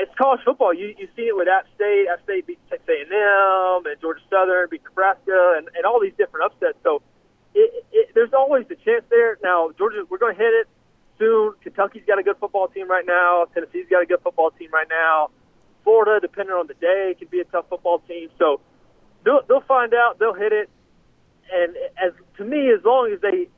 [0.00, 0.72] it's college football.
[0.72, 2.06] You you see it with App State.
[2.10, 6.46] App State beat Texas A&M and Georgia Southern beat Nebraska and, and all these different
[6.46, 6.78] upsets.
[6.82, 7.02] So
[7.54, 9.38] it, it, there's always the chance there.
[9.42, 10.68] Now Georgia, we're going to hit it
[11.18, 11.54] soon.
[11.62, 13.46] Kentucky's got a good football team right now.
[13.52, 15.30] Tennessee's got a good football team right now.
[15.84, 18.28] Florida, depending on the day, can be a tough football team.
[18.38, 18.60] So
[19.24, 20.18] they'll, they'll find out.
[20.18, 20.70] They'll hit it.
[21.52, 23.48] And as to me, as long as they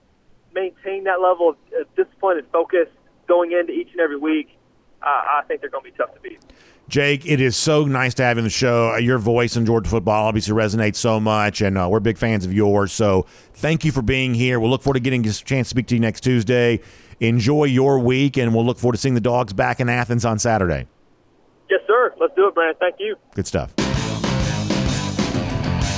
[0.55, 2.89] maintain that level of, of discipline and focus
[3.29, 4.57] going into each and every week,
[5.03, 6.41] uh, I think they're going to be tough to beat.
[6.87, 8.93] Jake, it is so nice to have you on the show.
[8.93, 12.45] Uh, your voice in Georgia football obviously resonates so much, and uh, we're big fans
[12.45, 12.93] of yours.
[12.93, 14.61] So thank you for being here.
[14.61, 16.81] We'll look forward to getting a chance to speak to you next Tuesday.
[17.21, 20.39] Enjoy your week, and we'll look forward to seeing the dogs back in Athens on
[20.39, 20.87] Saturday.
[21.71, 22.15] Yes, sir.
[22.21, 22.77] Let's do it, Brandon.
[22.79, 23.17] Thank you.
[23.35, 23.73] Good stuff.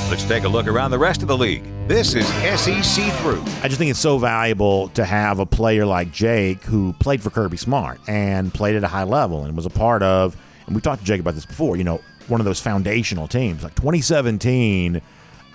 [0.09, 1.65] Let's take a look around the rest of the league.
[1.89, 3.43] This is SEC Through.
[3.63, 7.31] I just think it's so valuable to have a player like Jake who played for
[7.31, 10.37] Kirby Smart and played at a high level and was a part of,
[10.67, 13.65] and we talked to Jake about this before, you know, one of those foundational teams.
[13.65, 15.03] Like 2017,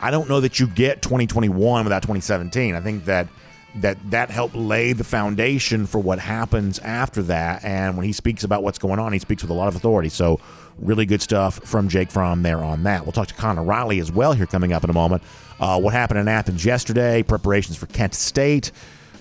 [0.01, 2.75] I don't know that you get 2021 without 2017.
[2.75, 3.27] I think that
[3.75, 7.63] that that helped lay the foundation for what happens after that.
[7.63, 10.09] And when he speaks about what's going on, he speaks with a lot of authority.
[10.09, 10.39] So
[10.77, 13.05] really good stuff from Jake Fromm there on that.
[13.05, 15.23] We'll talk to Connor Riley as well here coming up in a moment.
[15.59, 18.71] Uh, what happened in Athens yesterday, preparations for Kent State.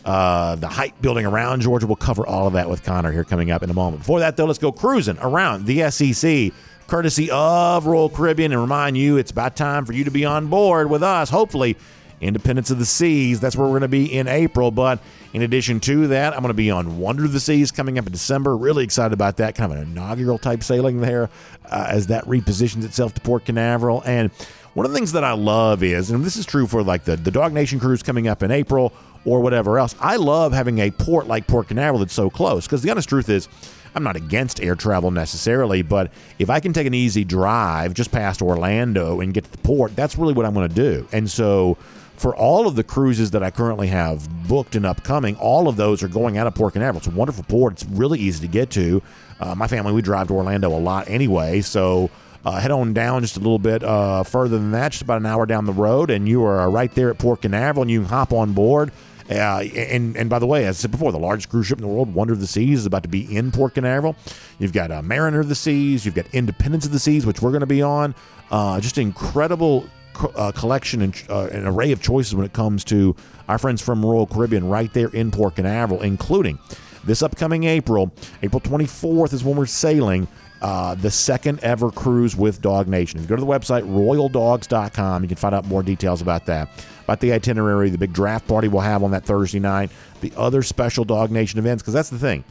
[0.04, 1.86] Uh, the hype building around Georgia.
[1.86, 4.00] We'll cover all of that with Connor here coming up in a moment.
[4.00, 6.52] Before that, though, let's go cruising around the SEC,
[6.86, 10.46] courtesy of Royal Caribbean, and remind you it's about time for you to be on
[10.46, 11.28] board with us.
[11.28, 11.76] Hopefully,
[12.20, 13.40] Independence of the Seas.
[13.40, 14.70] That's where we're going to be in April.
[14.70, 15.00] But
[15.32, 18.06] in addition to that, I'm going to be on Wonder of the Seas coming up
[18.06, 18.56] in December.
[18.56, 19.54] Really excited about that.
[19.54, 21.30] Kind of an inaugural type sailing there
[21.66, 24.02] uh, as that repositions itself to Port Canaveral.
[24.04, 24.30] And
[24.74, 27.16] one of the things that I love is, and this is true for like the,
[27.16, 28.92] the DawgNation cruise coming up in April
[29.24, 32.66] or whatever else, I love having a port like Port Canaveral that's so close.
[32.66, 33.48] Because the honest truth is,
[33.94, 38.12] I'm not against air travel necessarily, but if I can take an easy drive just
[38.12, 41.08] past Orlando and get to the port, that's really what I'm going to do.
[41.12, 41.76] And so
[42.20, 46.02] for all of the cruises that I currently have booked and upcoming, all of those
[46.02, 46.98] are going out of Port Canaveral.
[46.98, 47.72] It's a wonderful port.
[47.72, 49.00] It's really easy to get to.
[49.40, 52.10] Uh, my family, we drive to Orlando a lot anyway, so
[52.44, 55.24] uh, head on down just a little bit uh, further than that, just about an
[55.24, 58.08] hour down the road, and you are right there at Port Canaveral, and you can
[58.10, 58.92] hop on board.
[59.30, 61.82] Uh, and and by the way, as I said before, the largest cruise ship in
[61.82, 64.14] the world, Wonder of the Seas, is about to be in Port Canaveral.
[64.58, 67.52] You've got uh, Mariner of the Seas, you've got Independence of the Seas, which we're
[67.52, 68.14] going to be on.
[68.50, 69.88] Uh, just incredible
[70.36, 73.14] uh, collection and uh, an array of choices when it comes to
[73.48, 76.58] our friends from Royal Caribbean right there in Port Canaveral, including
[77.04, 78.12] this upcoming April.
[78.42, 80.28] April 24th is when we're sailing.
[80.62, 83.14] Uh, the second ever cruise with DawgNation.
[83.14, 86.68] If you go to the website, royaldogs.com, you can find out more details about that.
[87.04, 89.90] About the itinerary, the big draft party we'll have on that Thursday night,
[90.20, 92.44] the other special DawgNation events, because that's the thing.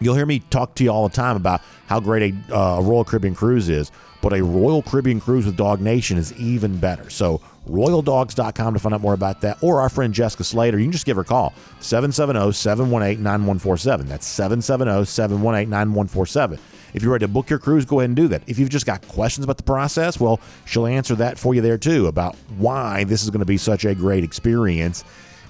[0.00, 3.04] You'll hear me talk to you all the time about how great a uh, Royal
[3.04, 7.10] Caribbean cruise is but a Royal Caribbean cruise with DawgNation is even better.
[7.10, 10.78] So, royaldogs.com to find out more about that, or our friend Jessica Slater.
[10.78, 14.06] You can just give her a call 770 718 9147.
[14.08, 16.58] That's 770 718 9147.
[16.92, 18.42] If you're ready to book your cruise, go ahead and do that.
[18.48, 21.78] If you've just got questions about the process, well, she'll answer that for you there
[21.78, 25.04] too about why this is going to be such a great experience.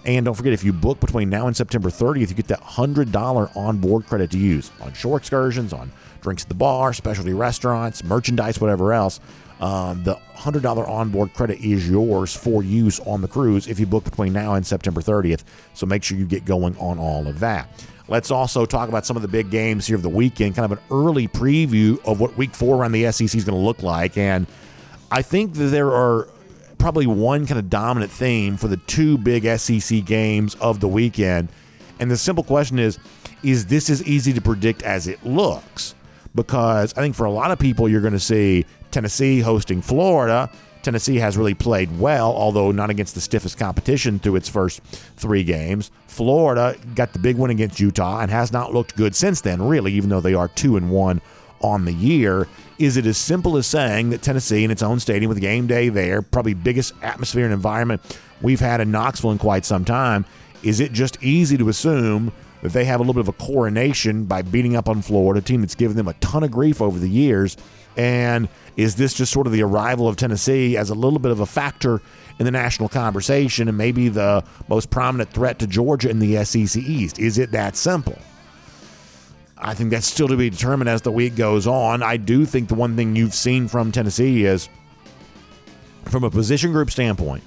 [0.05, 3.57] And don't forget, if you book between now and September 30th, you get that $100
[3.57, 5.93] onboard credit to use on shore excursions, on
[6.23, 9.21] drinks at the bar, specialty restaurants, merchandise, whatever else.
[9.61, 14.05] Um, the $100 onboard credit is yours for use on the cruise if you book
[14.05, 15.45] between now and September 30th.
[15.75, 17.69] So make sure you get going on all of that.
[18.09, 20.79] Let's also talk about some of the big games here of the weekend, kind of
[20.79, 24.17] an early preview of what week four around the SEC is going to look like.
[24.17, 24.47] And
[25.13, 26.27] I think that there are
[26.81, 31.49] probably one kind of dominant theme for the two big SEC games of the weekend.
[32.01, 32.99] And the simple question is
[33.43, 35.95] is this as easy to predict as it looks?
[36.35, 40.51] because I think for a lot of people, you're going to see Tennessee hosting Florida.
[40.83, 44.81] Tennessee has really played well, although not against the stiffest competition through its first
[45.17, 45.91] three games.
[46.07, 49.93] Florida got the big win against Utah and has not looked good since then, really,
[49.93, 51.21] even though they are two and one
[51.61, 52.49] on the year.
[52.79, 55.89] Is it as simple as saying that Tennessee, in its own stadium with game day
[55.89, 58.01] there, probably biggest atmosphere and environment
[58.41, 60.25] we've had in Knoxville in quite some time,
[60.63, 62.33] is it just easy to assume
[62.63, 65.43] that they have a little bit of a coronation by beating up on Florida, a
[65.43, 67.57] team that's given them a ton of grief over the years?
[67.97, 71.41] And is this just sort of the arrival of Tennessee as a little bit of
[71.41, 72.01] a factor
[72.39, 76.83] in the national conversation and maybe the most prominent threat to Georgia in the SEC
[76.83, 77.19] East?
[77.19, 78.19] Is it that simple?
[79.63, 82.03] I think that's still to be determined as the week goes on.
[82.03, 84.69] I do think the one thing you've seen from Tennessee is,
[86.05, 87.45] from a position group standpoint,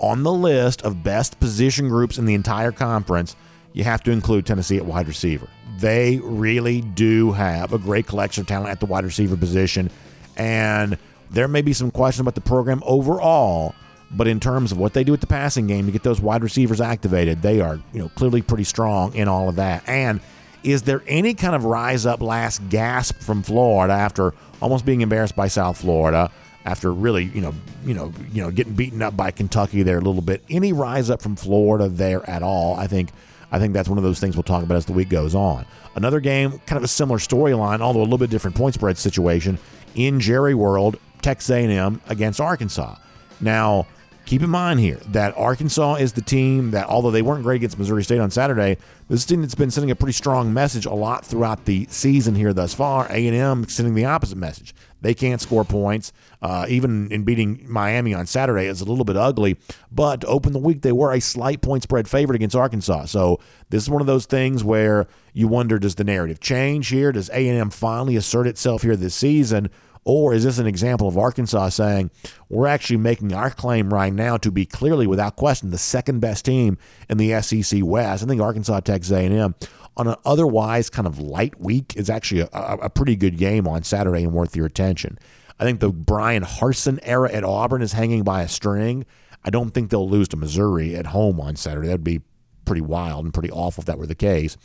[0.00, 3.36] on the list of best position groups in the entire conference,
[3.72, 5.48] you have to include Tennessee at wide receiver.
[5.78, 9.90] They really do have a great collection of talent at the wide receiver position.
[10.36, 10.98] And
[11.30, 13.74] there may be some questions about the program overall,
[14.10, 16.42] but in terms of what they do with the passing game to get those wide
[16.42, 19.88] receivers activated, they are, you know, clearly pretty strong in all of that.
[19.88, 20.20] And
[20.64, 25.36] is there any kind of rise up last gasp from Florida after almost being embarrassed
[25.36, 26.30] by South Florida?
[26.64, 27.52] After really, you know,
[27.84, 31.10] you know, you know, getting beaten up by Kentucky there a little bit, any rise
[31.10, 32.76] up from Florida there at all?
[32.76, 33.10] I think,
[33.50, 35.66] I think that's one of those things we'll talk about as the week goes on.
[35.96, 39.58] Another game, kind of a similar storyline, although a little bit different point spread situation
[39.96, 42.94] in Jerry World, Texas A&M against Arkansas.
[43.40, 43.88] Now,
[44.24, 47.78] keep in mind here that Arkansas is the team that, although they weren't great against
[47.78, 48.76] Missouri State on Saturday,
[49.08, 51.86] this is a team that's been sending a pretty strong message a lot throughout the
[51.90, 53.06] season here thus far.
[53.10, 54.74] A&M sending the opposite message.
[55.02, 56.12] They can't score points.
[56.40, 59.56] Uh, even in beating Miami on Saturday, it's a little bit ugly.
[59.90, 63.06] But to open the week, they were a slight point spread favorite against Arkansas.
[63.06, 67.10] So this is one of those things where you wonder: Does the narrative change here?
[67.12, 69.70] Does A&M finally assert itself here this season?
[70.04, 72.10] Or is this an example of Arkansas saying,
[72.48, 76.44] we're actually making our claim right now to be clearly, without question, the second best
[76.44, 76.76] team
[77.08, 78.24] in the SEC West?
[78.24, 79.54] I think Arkansas, Texas A&M,
[79.96, 83.84] on an otherwise kind of light week, is actually a, a, pretty good game on
[83.84, 85.18] Saturday and worth your attention.
[85.60, 89.04] I think the Bryan Harsin era at Auburn is hanging by a string.
[89.44, 91.88] I don't think they'll lose to Missouri at home on Saturday.
[91.88, 92.22] That'd be
[92.64, 94.56] pretty wild and pretty awful if that were the case.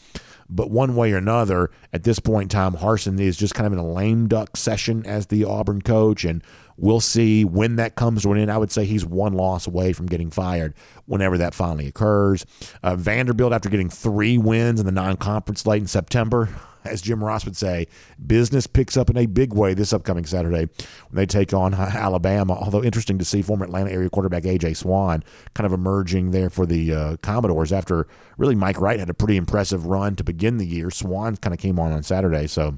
[0.50, 3.74] But one way or another, at this point in time, Harsin is just kind of
[3.74, 6.42] in a lame duck session as the Auburn coach, and
[6.78, 8.52] we'll see when that comes to an end.
[8.52, 10.74] I would say he's one loss away from getting fired
[11.06, 12.46] whenever that finally occurs.
[12.82, 16.48] Uh, Vanderbilt, after getting three wins in the non conference late in September,
[16.88, 17.88] as Jim Ross would say,
[18.26, 20.68] business picks up in a big way this upcoming Saturday
[21.10, 22.54] when they take on Alabama.
[22.54, 24.74] Although interesting to see former Atlanta area quarterback A.J.
[24.76, 25.24] Swann
[25.54, 28.08] kind of emerging there for the uh, Commodores after
[28.38, 30.90] really Mike Wright had a pretty impressive run to begin the year.
[30.90, 32.78] Swann kind of came on on Saturday, so.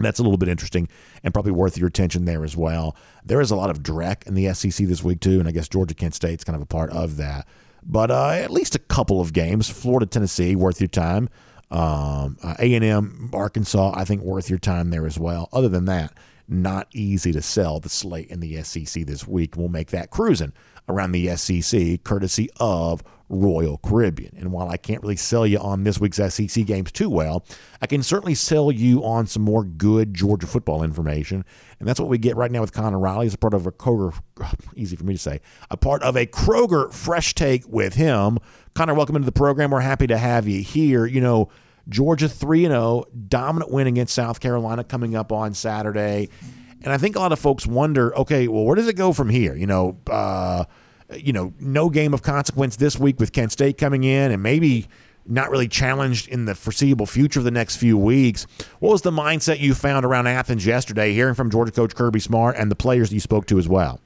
[0.00, 0.88] That's a little bit interesting
[1.24, 2.94] and probably worth your attention there as well.
[3.24, 5.66] There is a lot of dreck in the SEC this week, too, and I guess
[5.66, 7.48] Georgia Kent State's kind of a part of that.
[7.82, 9.68] But uh, at least a couple of games.
[9.68, 11.28] Florida, Tennessee, worth your time.
[11.70, 15.48] Um, uh, A&M, Arkansas, I think worth your time there as well.
[15.52, 16.14] Other than that,
[16.48, 19.56] not easy to sell the slate in the SEC this week.
[19.56, 20.54] We'll make that cruising
[20.88, 24.34] around the SEC courtesy of Royal Caribbean.
[24.38, 27.44] And while I can't really sell you on this week's SEC games too well,
[27.82, 31.44] I can certainly sell you on some more good Georgia football information.
[31.78, 33.72] And that's what we get right now with Connor Riley as a part of a
[33.72, 34.18] Kroger,
[34.76, 38.38] easy for me to say, a part of a Kroger Fresh Take with him.
[38.74, 39.70] Connor, welcome into the program.
[39.70, 41.06] We're happy to have you here.
[41.06, 41.48] You know,
[41.88, 46.28] Georgia 3 0, dominant win against South Carolina coming up on Saturday.
[46.82, 49.28] And I think a lot of folks wonder, okay, well, where does it go from
[49.30, 49.54] here?
[49.54, 50.64] You know, uh,
[51.16, 54.86] you know, no game of consequence this week with Kent State coming in, and maybe
[55.28, 58.46] not really challenged in the foreseeable future of the next few weeks.
[58.80, 62.56] What was the mindset you found around Athens yesterday, hearing from Georgia coach Kirby Smart
[62.56, 64.00] and the players you spoke to as well?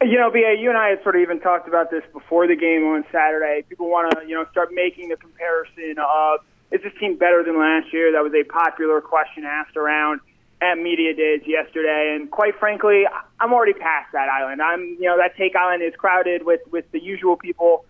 [0.00, 2.54] You know, BA, you and I had sort of even talked about this before the
[2.54, 3.64] game on Saturday.
[3.68, 6.40] People want to, you know, start making the comparison of
[6.70, 8.12] is this team better than last year?
[8.12, 10.20] That was a popular question asked around
[10.60, 13.04] at media days yesterday, and quite frankly,
[13.40, 14.60] I'm already past that island.
[14.60, 17.84] I'm, you know, that take island is crowded with with the usual people.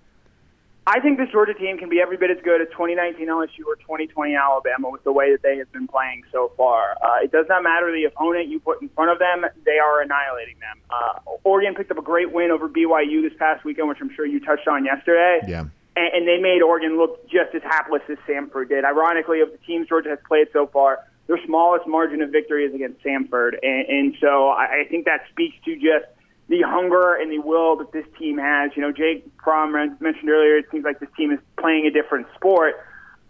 [0.89, 3.77] I think this Georgia team can be every bit as good as 2019 LSU or
[3.77, 6.97] 2020 Alabama with the way that they have been playing so far.
[7.05, 10.01] Uh, it does not matter the opponent you put in front of them; they are
[10.01, 10.81] annihilating them.
[10.89, 14.25] Uh, Oregon picked up a great win over BYU this past weekend, which I'm sure
[14.25, 15.41] you touched on yesterday.
[15.47, 15.65] Yeah
[15.99, 18.85] and, and they made Oregon look just as hapless as Samford did.
[18.85, 22.75] Ironically, of the teams Georgia has played so far, their smallest margin of victory is
[22.75, 26.07] against Samford, and, and so I, I think that speaks to just
[26.49, 28.71] the hunger and the will that this team has.
[28.75, 32.27] You know, Jake Fromm mentioned earlier, it seems like this team is playing a different
[32.35, 32.75] sport.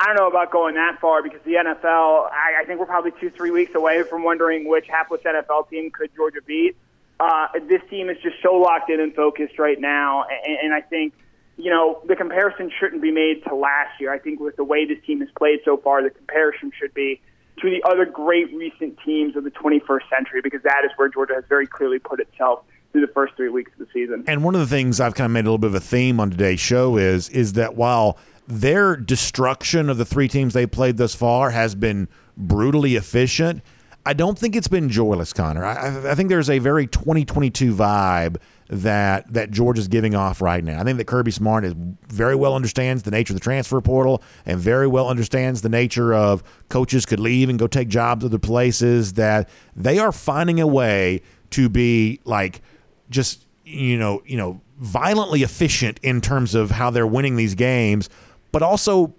[0.00, 3.12] I don't know about going that far because the NFL, I, I think we're probably
[3.20, 6.76] two, three weeks away from wondering which hapless NFL team could Georgia beat.
[7.18, 10.80] Uh, this team is just so locked in and focused right now, and, and I
[10.80, 11.14] think–
[11.58, 14.12] you know, the comparison shouldn't be made to last year.
[14.12, 17.20] I think with the way this team has played so far, the comparison should be
[17.60, 21.34] to the other great recent teams of the 21st century because that is where Georgia
[21.34, 22.62] has very clearly put itself
[22.92, 24.24] through the first three weeks of the season.
[24.26, 26.20] And one of the things I've kind of made a little bit of a theme
[26.20, 30.96] on today's show is is that while their destruction of the three teams they played
[30.96, 33.62] thus far has been brutally efficient,
[34.06, 35.64] I don't think it's been joyless, Connor.
[35.64, 38.38] I, I think there's a very 2022 vibe
[38.70, 40.80] that that George is giving off right now.
[40.80, 41.74] I think that Kirby Smart is
[42.08, 46.14] very well understands the nature of the transfer portal and very well understands the nature
[46.14, 49.14] of coaches could leave and go take jobs other places.
[49.14, 51.20] That they are finding a way
[51.50, 52.62] to be like
[53.10, 58.08] just you know you know violently efficient in terms of how they're winning these games,
[58.52, 59.14] but also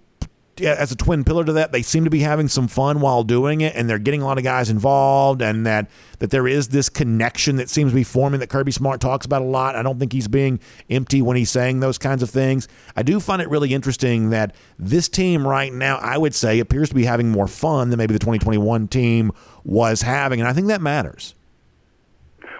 [0.62, 3.60] as a twin pillar to that, they seem to be having some fun while doing
[3.60, 5.88] it, and they're getting a lot of guys involved, and that
[6.18, 9.42] that there is this connection that seems to be forming that Kirby Smart talks about
[9.42, 9.76] a lot.
[9.76, 12.68] I don't think he's being empty when he's saying those kinds of things.
[12.96, 16.90] I do find it really interesting that this team right now, I would say, appears
[16.90, 19.32] to be having more fun than maybe the 2021 team
[19.64, 21.34] was having, and I think that matters.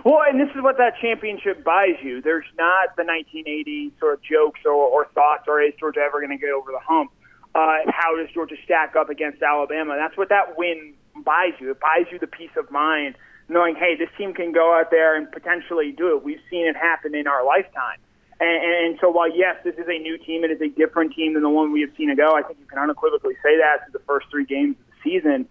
[0.05, 2.23] Well, and this is what that championship buys you.
[2.23, 6.31] There's not the 1980 sort of jokes or, or thoughts, or is Georgia ever going
[6.31, 7.11] to get over the hump?
[7.55, 9.97] uh, how does Georgia stack up against Alabama?
[9.97, 10.95] That's what that win
[11.25, 11.71] buys you.
[11.73, 13.17] It buys you the peace of mind
[13.49, 16.23] knowing, hey, this team can go out there and potentially do it.
[16.23, 17.99] We've seen it happen in our lifetime.
[18.39, 21.35] And, and so while, yes, this is a new team, it is a different team
[21.35, 22.33] than the one we have seen ago.
[22.37, 25.49] I think you can unequivocally say that through the first three games of the season.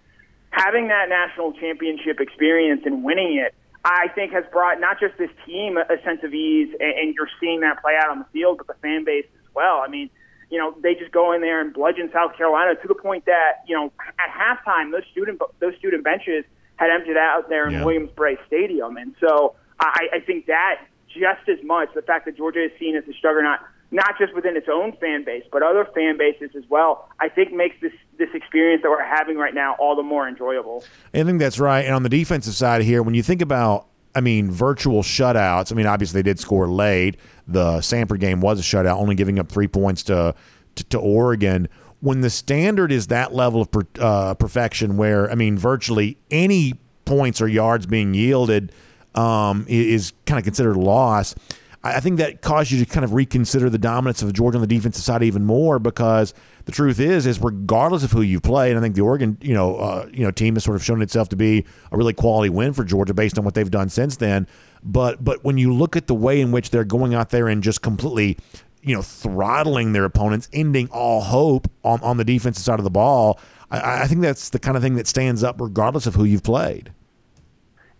[0.51, 3.53] Having that national championship experience and winning it,
[3.85, 7.61] I think has brought not just this team a sense of ease, and, you're seeing
[7.61, 9.81] that play out on the field, but the fan base as well.
[9.85, 10.09] I mean,
[10.49, 13.63] you know, they just go in there and bludgeon South Carolina to the point that,
[13.67, 16.43] you know, at halftime, those student those student benches
[16.75, 17.83] had emptied out there in yeah.
[17.83, 18.97] Williams-Brice Stadium.
[18.97, 22.95] And so I, I think that just as much, the fact that Georgia is seen
[22.95, 23.59] as a juggernaut,
[23.91, 27.51] not just within its own fan base, but other fan bases as well, I think
[27.51, 30.83] makes this this experience that we're having right now all the more enjoyable.
[31.13, 31.85] I think that's right.
[31.85, 35.71] And on the defensive side here, when you think about I mean, virtual shutouts.
[35.71, 37.17] I mean, obviously they did score late.
[37.47, 40.35] The Samford game was a shutout, only giving up three points to
[40.75, 41.69] to, to Oregon.
[42.01, 46.73] When the standard is that level of per, uh, perfection, where I mean, virtually any
[47.05, 48.71] points or yards being yielded
[49.15, 51.35] um, is kind of considered loss.
[51.81, 54.67] I think that caused you to kind of reconsider the dominance of Georgia on the
[54.67, 56.33] defensive side even more because
[56.65, 59.53] the truth is, is regardless of who you play, and I think the Oregon, you
[59.53, 62.49] know, uh, you know, team has sort of shown itself to be a really quality
[62.49, 64.45] win for Georgia based on what they've done since then.
[64.83, 67.63] But but when you look at the way in which they're going out there and
[67.63, 68.37] just completely,
[68.81, 72.91] you know, throttling their opponents, ending all hope on on the defensive side of the
[72.91, 73.39] ball,
[73.71, 76.43] I, I think that's the kind of thing that stands up regardless of who you've
[76.43, 76.91] played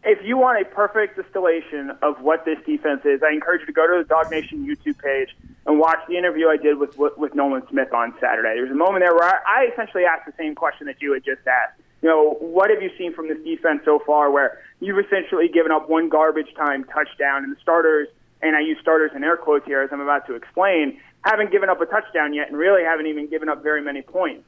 [0.10, 3.74] if you want a perfect distillation of what this defense is, I encourage you to
[3.74, 5.30] go to the DawgNation YouTube page
[5.68, 8.55] and watch the interview I did with with Nolan Smith on Saturday.
[8.55, 11.24] There was a moment there where I essentially asked the same question that you had
[11.24, 11.80] just asked.
[12.01, 15.72] You know, what have you seen from this defense so far where you've essentially given
[15.72, 18.07] up one garbage time touchdown and the starters,
[18.41, 21.70] and I use starters in air quotes here as I'm about to explain, haven't given
[21.70, 24.45] up a touchdown yet and really haven't even given up very many points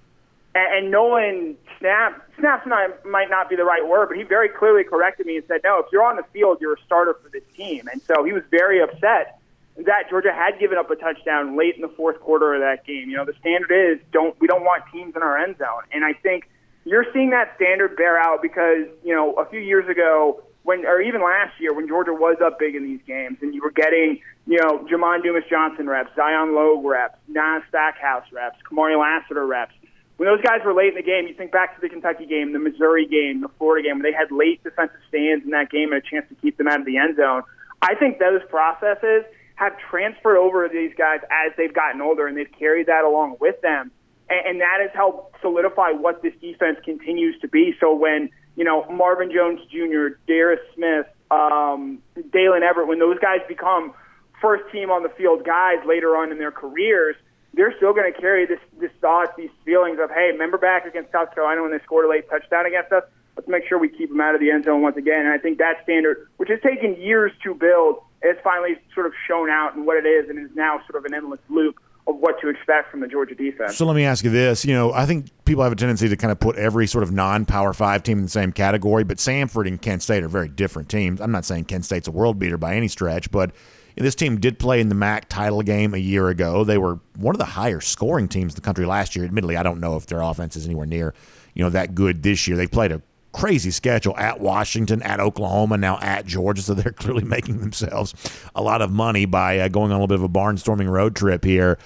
[0.54, 4.50] and, and Nolan snap snaps not, might not be the right word, but he very
[4.50, 7.30] clearly corrected me and said, "No, if you're on the field, you're a starter for
[7.30, 9.40] this team." And so he was very upset
[9.78, 13.10] that Georgia had given up a touchdown late in the fourth quarter of that game.
[13.10, 16.04] You know, the standard is don't we don't want teams in our end zone, and
[16.04, 16.50] I think
[16.84, 21.02] you're seeing that standard bear out because you know a few years ago when, or
[21.02, 24.20] even last year when Georgia was up big in these games, and you were getting,
[24.46, 29.74] you know, Jamon Dumas Johnson reps, Zion Logue reps, Nas Stackhouse reps, Kamari Lassiter reps
[30.18, 32.54] when those guys were late in the game, you think back to the Kentucky game,
[32.54, 35.92] the Missouri game, the Florida game, when they had late defensive stands in that game
[35.94, 37.44] and a chance to keep them out of the end zone.
[37.82, 42.38] I think those processes have transferred over to these guys as they've gotten older, and
[42.38, 43.92] they've carried that along with them.
[44.30, 47.76] And, and that has helped solidify what this defense continues to be.
[47.80, 53.40] So when, you know, Marvin Jones Jr., Darris Smith, um, Daylen Everette, when those guys
[53.48, 53.94] become
[54.42, 57.16] first team on the field guys later on in their careers–
[57.54, 61.12] they're still going to carry this this thought, these feelings of, hey, remember back against
[61.12, 63.04] South Carolina when they scored a late touchdown against us?
[63.36, 65.22] Let's make sure we keep them out of the end zone once again.
[65.22, 69.14] And I think that standard, which has taken years to build, is finally sort of
[69.28, 72.18] shown out in what it is, and is now sort of an endless loop of
[72.18, 73.78] what to expect from the Georgia defense.
[73.78, 76.18] So let me ask you this: you know, I think people have a tendency to
[76.18, 79.68] kind of put every sort of non-power five team in the same category, but Samford
[79.68, 81.22] and Kent State are very different teams.
[81.22, 83.52] I'm not saying Kent State's a world beater by any stretch, but
[83.96, 86.64] this team did play in the MAC title game a year ago.
[86.64, 89.26] They were one of the higher scoring teams in the country last year.
[89.26, 91.14] Admittedly, I don't know if their offense is anywhere near,
[91.54, 92.58] you know, that good this year.
[92.58, 93.02] They played a
[93.34, 96.62] crazy schedule at Washington, at Oklahoma, now at Georgia.
[96.62, 98.14] So they're clearly making themselves
[98.56, 101.16] a lot of money by uh, going on a little bit of a barnstorming road
[101.16, 101.78] trip here.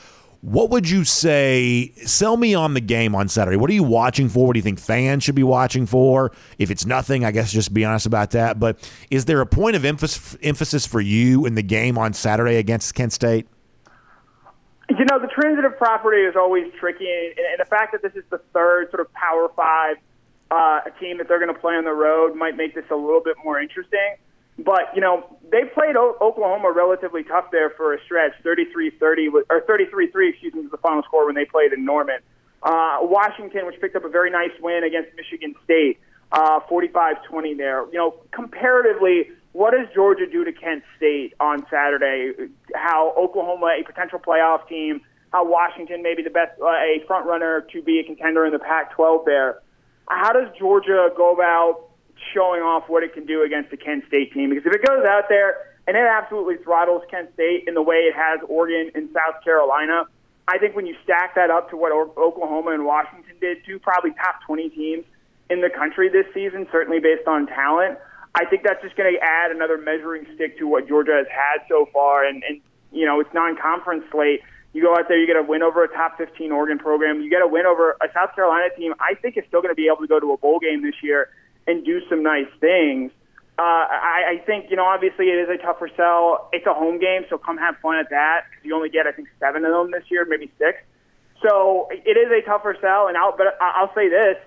[0.46, 1.91] What would you say?
[2.06, 3.58] Sell me on the game on Saturday.
[3.58, 4.46] What are you watching for?
[4.46, 6.32] What do you think fans should be watching for?
[6.60, 8.60] If it's nothing, I guess just be honest about that.
[8.60, 8.78] But
[9.10, 13.14] is there a point of emphasis, for you in the game on Saturday against Kent
[13.14, 13.48] State?
[14.88, 18.24] You know, the transitive property is always tricky, and, and the fact that this is
[18.30, 19.98] the third sort of Power Five
[20.52, 23.22] uh, team that they're going to play on the road might make this a little
[23.22, 24.18] bit more interesting.
[24.58, 29.62] But, you know, they played o- Oklahoma relatively tough there for a stretch, 33-30, or
[29.62, 32.20] 33-3, excuse me, was the final score when they played in Norman.
[32.64, 35.99] Uh, Washington, which picked up a very nice win against Michigan State,
[36.32, 37.86] uh, 45-20 there.
[37.91, 42.34] You know, comparatively, what does Georgia do to Kent State on Saturday?
[42.74, 45.01] How Oklahoma, a potential playoff team,
[45.32, 48.60] how Washington maybe the best, uh, a front runner to be a contender in the
[48.60, 49.60] Pac-12 there.
[50.08, 51.89] How does Georgia go about
[52.34, 54.49] showing off what it can do against the Kent State team.
[54.49, 58.07] Because if it goes out there and it absolutely throttles Kent State in the way
[58.07, 60.05] it has Oregon and South Carolina,
[60.47, 64.11] I think when you stack that up to what Oklahoma and Washington did, two probably
[64.11, 65.05] top 20 teams
[65.49, 67.97] in the country this season, certainly based on talent,
[68.36, 71.65] I think that's just going to add another measuring stick to what Georgia has had
[71.69, 72.26] so far.
[72.26, 72.61] And, and
[72.91, 74.41] you know, it's non-conference slate.
[74.73, 77.21] You go out there, you get a win over a top 15 Oregon program.
[77.21, 78.93] You get a win over a South Carolina team.
[78.99, 80.95] I think is still going to be able to go to a bowl game this
[81.01, 81.30] year
[81.68, 83.11] and do some nice things.
[83.57, 86.49] Uh, I, I think, you know, obviously it is a tougher sell.
[86.51, 89.13] It's a home game, so come have fun at that because you only get, I
[89.13, 90.78] think, seven of them this year, maybe six.
[91.41, 93.07] So it is a tougher sell.
[93.07, 94.38] And I'll, but I'll say this,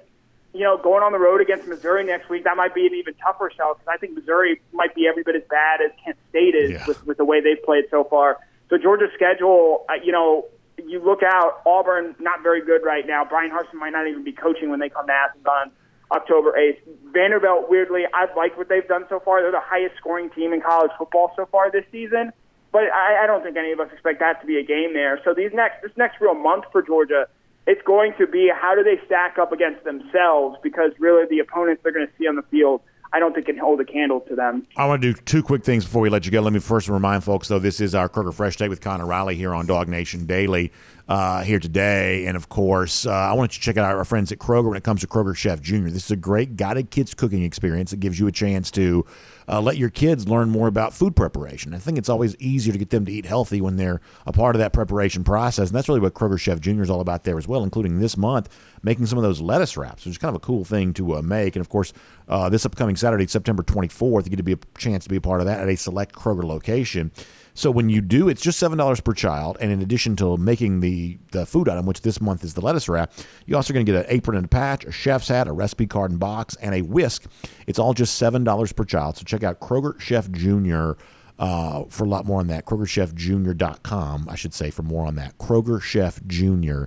[0.53, 3.15] you know, going on the road against Missouri next week, that might be an even
[3.15, 6.55] tougher sell because I think Missouri might be every bit as bad as Kent State
[6.55, 6.87] is yeah.
[6.87, 8.39] with, with the way they've played so far.
[8.69, 10.47] So Georgia's schedule, uh, you know,
[10.77, 13.25] you look out, Auburn, not very good right now.
[13.25, 15.73] Bryan Harsin might not even be coaching when they come to Athens on
[16.13, 16.81] October 8th.
[17.13, 19.43] Vanderbilt, weirdly, I've liked what they've done so far.
[19.43, 22.33] They're the highest scoring team in college football so far this season.
[22.73, 25.21] But I, I don't think any of us expect that to be a game there.
[25.25, 27.27] So these next this next real month for Georgia,
[27.67, 31.83] it's going to be how do they stack up against themselves because really the opponents
[31.83, 32.83] they're going to see on the field
[33.13, 34.67] I don't think can hold a candle to them.
[34.77, 36.41] I want to do two quick things before we let you go.
[36.41, 39.35] Let me first remind folks, though, this is our Kroger Fresh Take with Connor Riley
[39.35, 40.73] here on DawgNation Daily
[41.09, 42.27] uh, here today.
[42.27, 44.77] And of course, uh, I want you to check out our friends at Kroger when
[44.77, 45.89] it comes to Kroger Chef Jr.
[45.89, 49.07] This is a great guided kids cooking experience that gives you a chance to
[49.49, 51.73] uh, let your kids learn more about food preparation.
[51.73, 54.55] I think it's always easier to get them to eat healthy when they're a part
[54.55, 55.69] of that preparation process.
[55.69, 56.83] And that's really what Kroger Chef Jr.
[56.83, 58.49] is all about there as well, including this month
[58.83, 61.23] making some of those lettuce wraps, which is kind of a cool thing to uh,
[61.23, 61.57] make.
[61.57, 61.93] And of course,
[62.29, 65.21] uh, this upcoming Saturday, September 24th, you get to be a chance to be a
[65.21, 67.11] part of that at a select Kroger location.
[67.59, 70.79] So when you do, it's just seven dollars per child, and in addition to making
[70.79, 73.13] the the food item, which this month is the lettuce wrap,
[73.47, 75.89] you also going to get an apron and a patch, a chef's hat, a recipe
[75.89, 77.25] card and box, and a whisk.
[77.67, 79.17] It's all just seven dollars per child.
[79.17, 80.97] So check out Kroger Chef Junior.
[81.41, 85.39] Uh, for a lot more on that, KrogerChefJunior.com, I should say, for more on that.
[85.39, 86.87] KrogerChefJunior.com.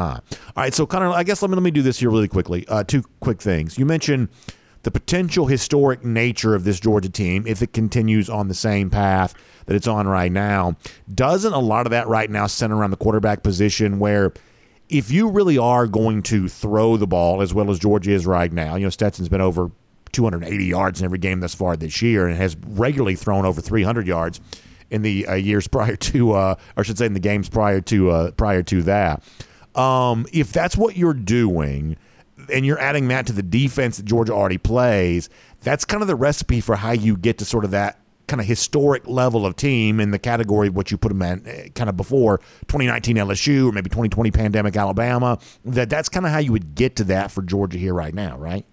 [0.00, 0.20] All
[0.56, 2.66] right, so Connor, I guess let me let me do this here really quickly.
[2.68, 3.78] Uh, two quick things.
[3.78, 4.28] You mentioned
[4.84, 9.34] the potential historic nature of this Georgia team if it continues on the same path
[9.66, 10.76] that it's on right now.
[11.12, 14.32] Doesn't a lot of that right now center around the quarterback position where
[14.90, 18.52] if you really are going to throw the ball as well as Georgia is right
[18.52, 19.70] now, you know, Stetson's been over
[20.12, 24.06] 280 yards in every game thus far this year and has regularly thrown over 300
[24.06, 24.40] yards
[24.90, 27.80] in the uh, years prior to, uh, or I should say, in the games prior
[27.80, 29.22] to uh, prior to that.
[29.74, 31.96] Um, if that's what you're doing,
[32.52, 35.28] and you're adding that to the defense that Georgia already plays,
[35.62, 38.46] that's kind of the recipe for how you get to sort of that kind of
[38.46, 41.90] historic level of team in the category of what you put them in eh, kind
[41.90, 42.38] of before
[42.68, 45.38] 2019 LSU or maybe 2020 pandemic Alabama.
[45.64, 48.38] That that's kind of how you would get to that for Georgia here right now,
[48.38, 48.64] right?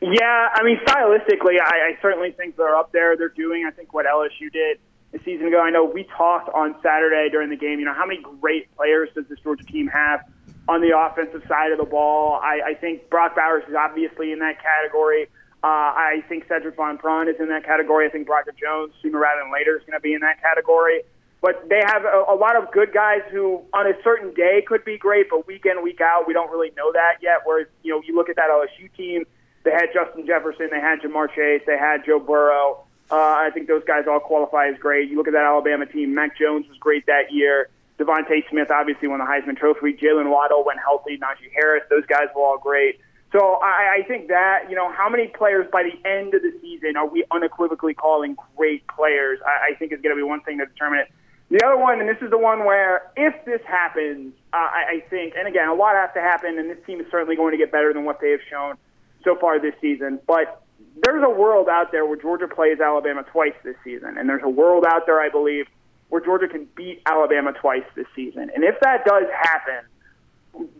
[0.00, 3.16] Yeah, I mean stylistically, I, I certainly think they're up there.
[3.16, 4.78] They're doing, I think, what LSU did
[5.12, 5.60] a season ago.
[5.60, 7.80] I know we talked on Saturday during the game.
[7.80, 10.20] You know, how many great players does this Georgia team have
[10.68, 12.38] on the offensive side of the ball?
[12.42, 15.28] I, I think Brock Bowers is obviously in that category.
[15.64, 18.06] Uh, I think Sedrick Van Pran is in that category.
[18.06, 21.02] I think Broderick Jones, sooner rather than later, is going to be in that category.
[21.40, 24.84] But they have a, a lot of good guys who, on a certain day, could
[24.84, 27.42] be great, but week in, week out, we don't really know that yet.
[27.44, 29.24] Whereas, you know, you look at that LSU team,
[29.64, 32.84] they had Justin Jefferson, they had Ja'Marr Chase, they had Joe Burrow.
[33.10, 35.08] Uh, I think those guys all qualify as great.
[35.08, 37.68] You look at that Alabama team, Mac Jones was great that year.
[37.98, 39.92] DeVonta Smith obviously won the Heisman Trophy.
[39.94, 41.18] Jaylen Waddle went healthy.
[41.18, 43.00] Najee Harris, those guys were all great.
[43.32, 46.52] So I, I think that, you know, how many players by the end of the
[46.62, 50.40] season are we unequivocally calling great players, I, I think is going to be one
[50.42, 51.12] thing to determine it.
[51.50, 55.00] The other one, and this is the one where if this happens, uh, I, I
[55.08, 57.58] think, and again, a lot has to happen, and this team is certainly going to
[57.58, 58.76] get better than what they have shown
[59.24, 60.20] so far this season.
[60.26, 60.62] But
[61.02, 64.48] there's a world out there where Georgia plays Alabama twice this season, and there's a
[64.48, 65.66] world out there, I believe,
[66.08, 68.50] where Georgia can beat Alabama twice this season.
[68.54, 69.84] And if that does happen,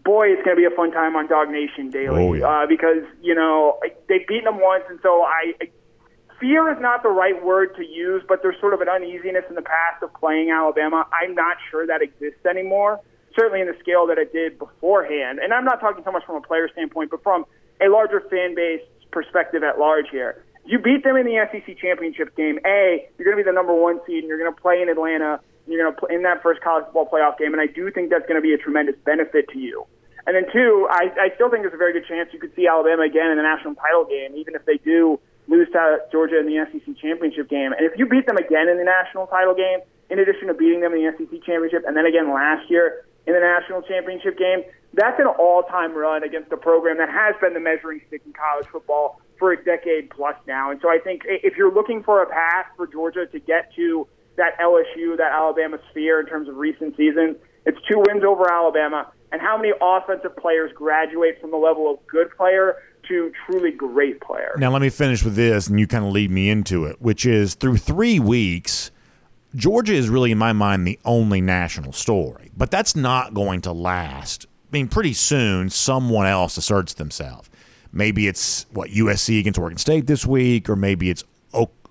[0.04, 2.46] boy, it's going to be a fun time on DawgNation Daily Oh, yeah.
[2.62, 5.52] uh, because you know they've beaten them once, and so I.
[6.40, 9.56] Fear is not the right word to use, but there's sort of an uneasiness in
[9.56, 11.04] the past of playing Alabama.
[11.20, 13.00] I'm not sure that exists anymore.
[13.36, 16.36] Certainly in the scale that it did beforehand, and I'm not talking so much from
[16.36, 17.44] a player standpoint, but from
[17.84, 20.44] a larger fan base perspective at large here.
[20.68, 22.60] You beat them in the SEC championship game.
[22.68, 24.92] A, you're going to be the number one seed, and you're going to play in
[24.92, 25.40] Atlanta.
[25.64, 28.12] You're going to play in that first college football playoff game, and I do think
[28.12, 29.88] that's going to be a tremendous benefit to you.
[30.28, 32.68] And then two, I, I still think there's a very good chance you could see
[32.68, 35.16] Alabama again in the national title game, even if they do
[35.48, 37.72] lose to Georgia in the SEC championship game.
[37.72, 39.80] And if you beat them again in the national title game,
[40.12, 43.32] in addition to beating them in the SEC championship, and then again last year in
[43.32, 47.64] the national championship game, that's an all-time run against a program that has been the
[47.64, 50.70] measuring stick in college football for a decade plus now.
[50.70, 54.06] And so I think if you're looking for a path for Georgia to get to
[54.36, 57.36] that LSU, that Alabama sphere in terms of recent seasons,
[57.66, 61.98] it's two wins over Alabama and how many offensive players graduate from the level of
[62.06, 62.76] good player
[63.08, 64.54] to truly great player.
[64.58, 67.26] Now, let me finish with this, and you kind of lead me into it, which
[67.26, 68.90] is through three weeks,
[69.54, 72.50] Georgia is really, in my mind, the only national story.
[72.56, 74.46] But that's not going to last.
[74.70, 77.48] I mean, pretty soon, someone else asserts themselves.
[77.92, 81.24] Maybe it's, what, USC against Oregon State this week, or maybe it's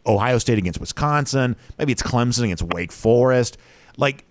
[0.06, 1.56] Ohio State against Wisconsin.
[1.78, 3.58] Maybe it's Clemson against Wake Forest.
[3.98, 4.26] Like,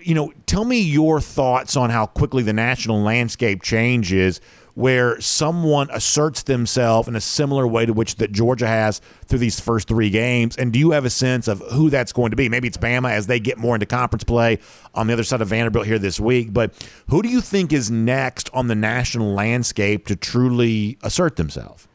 [0.00, 4.40] you know, tell me your thoughts on how quickly the national landscape changes
[4.76, 9.58] where someone asserts themselves in a similar way to which that Georgia has through these
[9.58, 10.54] first three games.
[10.54, 12.50] And do you have a sense of who that's going to be?
[12.50, 14.58] Maybe it's Bama as they get more into conference play
[14.94, 16.52] on the other side of Vanderbilt here this week.
[16.52, 16.74] But
[17.08, 21.88] who do you think is next on the national landscape to truly assert themselves?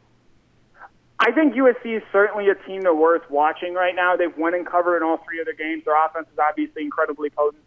[1.20, 4.16] I think USC is certainly a team that's worth watching right now.
[4.16, 5.84] They've won and covered in all three of their games.
[5.86, 7.62] Their offense is obviously incredibly potent.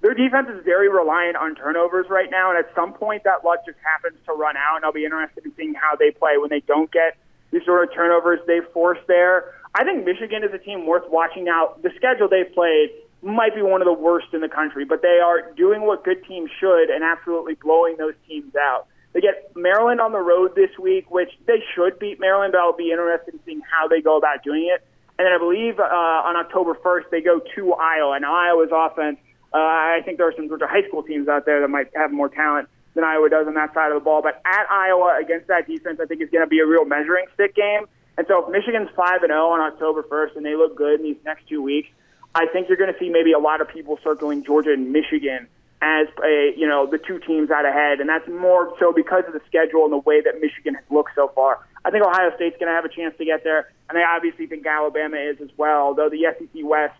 [0.00, 3.66] Their defense is very reliant on turnovers right now, and at some point that luck
[3.66, 6.48] just happens to run out, and I'll be interested in seeing how they play when
[6.48, 7.18] they don't get
[7.50, 9.52] these sort of turnovers they've forced there.
[9.74, 11.74] I think Michigan is a team worth watching now.
[11.82, 12.90] The schedule they've played
[13.22, 16.24] might be one of the worst in the country, but they are doing what good
[16.24, 18.86] teams should and absolutely blowing those teams out.
[19.12, 22.76] They get Maryland on the road this week, which they should beat Maryland, but I'll
[22.76, 24.86] be interested in seeing how they go about doing it.
[25.18, 28.12] And then I believe uh, on October 1st, they go to Iowa.
[28.16, 29.18] And Iowa's offense,
[29.52, 32.12] uh, I think there are some Georgia high school teams out there that might have
[32.12, 34.22] more talent than Iowa does on that side of the ball.
[34.22, 37.26] But at Iowa against that defense, I think is going to be a real measuring
[37.34, 37.86] stick game.
[38.18, 41.06] And so if Michigan's 5 and 0 on October 1st and they look good in
[41.06, 41.88] these next two weeks,
[42.34, 45.48] I think you're going to see maybe a lot of people circling Georgia and Michigan
[45.82, 49.32] as a you know the two teams out ahead, and that's more so because of
[49.32, 51.66] the schedule and the way that Michigan has looked so far.
[51.84, 54.46] I think Ohio State's going to have a chance to get there, and I obviously
[54.46, 55.94] think Alabama is as well.
[55.94, 56.94] Though the SEC West,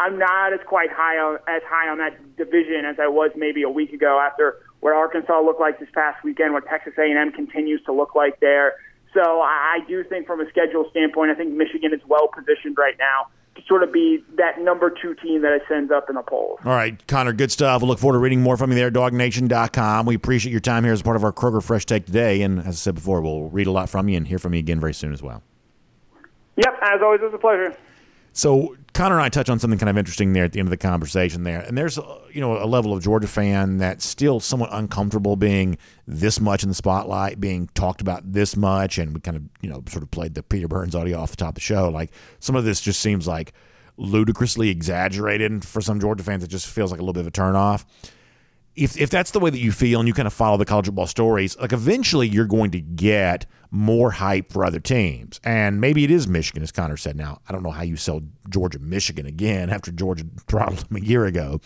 [0.00, 3.62] I'm not as quite high on as high on that division as I was maybe
[3.62, 7.82] a week ago after what Arkansas looked like this past weekend, what Texas A&M continues
[7.84, 8.76] to look like there.
[9.12, 12.78] So I I do think from a schedule standpoint, I think Michigan is well positioned
[12.78, 16.14] right now to sort of be that number two team that it sends up in
[16.14, 16.58] the polls.
[16.64, 17.82] All right, Connor, good stuff.
[17.82, 20.06] We'll look forward to reading more from you there, dawgnation.com.
[20.06, 22.40] We appreciate your time here as part of our Kroger Fresh Take today.
[22.40, 24.60] And as I said before, we'll read a lot from you and hear from you
[24.60, 25.42] again very soon as well.
[26.56, 27.76] Yep, as always, it was a pleasure.
[28.32, 30.70] So Connor and I touch on something kind of interesting there at the end of
[30.70, 34.40] the conversation there, and there's uh, you know a level of Georgia fan that's still
[34.40, 39.20] somewhat uncomfortable being this much in the spotlight, being talked about this much, and we
[39.20, 41.54] kind of you know sort of played the Peter Burns audio off the top of
[41.54, 41.88] the show.
[41.88, 43.54] Like some of this just seems like
[43.96, 47.28] ludicrously exaggerated, and for some Georgia fans, it just feels like a little bit of
[47.28, 47.86] a turnoff.
[48.76, 50.86] If if that's the way that you feel, and you kind of follow the college
[50.86, 55.40] football stories, like eventually you're going to get more hype for other teams.
[55.44, 57.16] And maybe it is Michigan, as Connor said.
[57.16, 61.04] Now, I don't know how you sell Georgia Michigan again after Georgia throttled them a
[61.04, 61.60] year ago.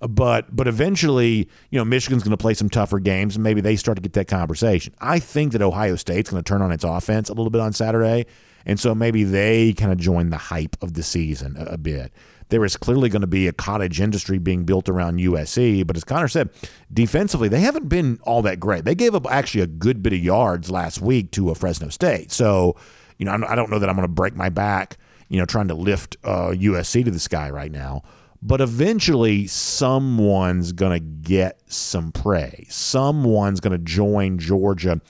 [0.00, 3.76] But but eventually, you know, Michigan's going to play some tougher games, and maybe they
[3.76, 4.94] start to get that conversation.
[5.00, 7.74] I think that Ohio State's going to turn on its offense a little bit on
[7.74, 8.24] Saturday,
[8.64, 12.12] and so maybe they kind of join the hype of the season a, a bit.
[12.50, 16.04] There is clearly going to be a cottage industry being built around USC, but as
[16.04, 16.50] Connor said,
[16.92, 18.84] defensively they haven't been all that great.
[18.84, 22.32] They gave up actually a good bit of yards last week to a Fresno State,
[22.32, 22.76] so
[23.18, 24.98] you know I don't know that I'm going to break my back,
[25.28, 28.02] you know, trying to lift uh, USC to the sky right now.
[28.42, 32.68] But eventually, someone's going to get some praise.
[32.70, 35.00] Someone's going to join Georgia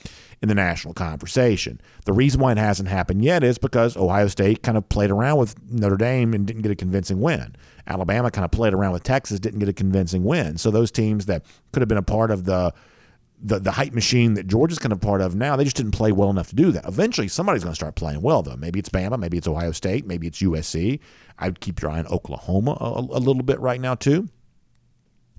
[0.43, 1.81] in the national conversation.
[2.07, 5.39] The reason why it hasn't happened yet is because Ohio State kind of played around
[5.39, 7.55] with Notre Dame and didn't get a convincing win.
[7.87, 10.57] Alabama kind of played around with Texas, didn't get a convincing win.
[10.57, 12.73] So those teams that could have been a part of the
[13.43, 15.57] the the hype machine that Georgia's kind of part of now.
[15.57, 16.87] They just didn't play well enough to do that.
[16.87, 18.57] Eventually, somebody's going to start playing well, though.
[18.57, 21.01] Maybe it's Bama, maybe it's Ohio State, maybe it's USC.
[21.39, 24.29] I'd keep your eye on Oklahoma a, a little bit right now too.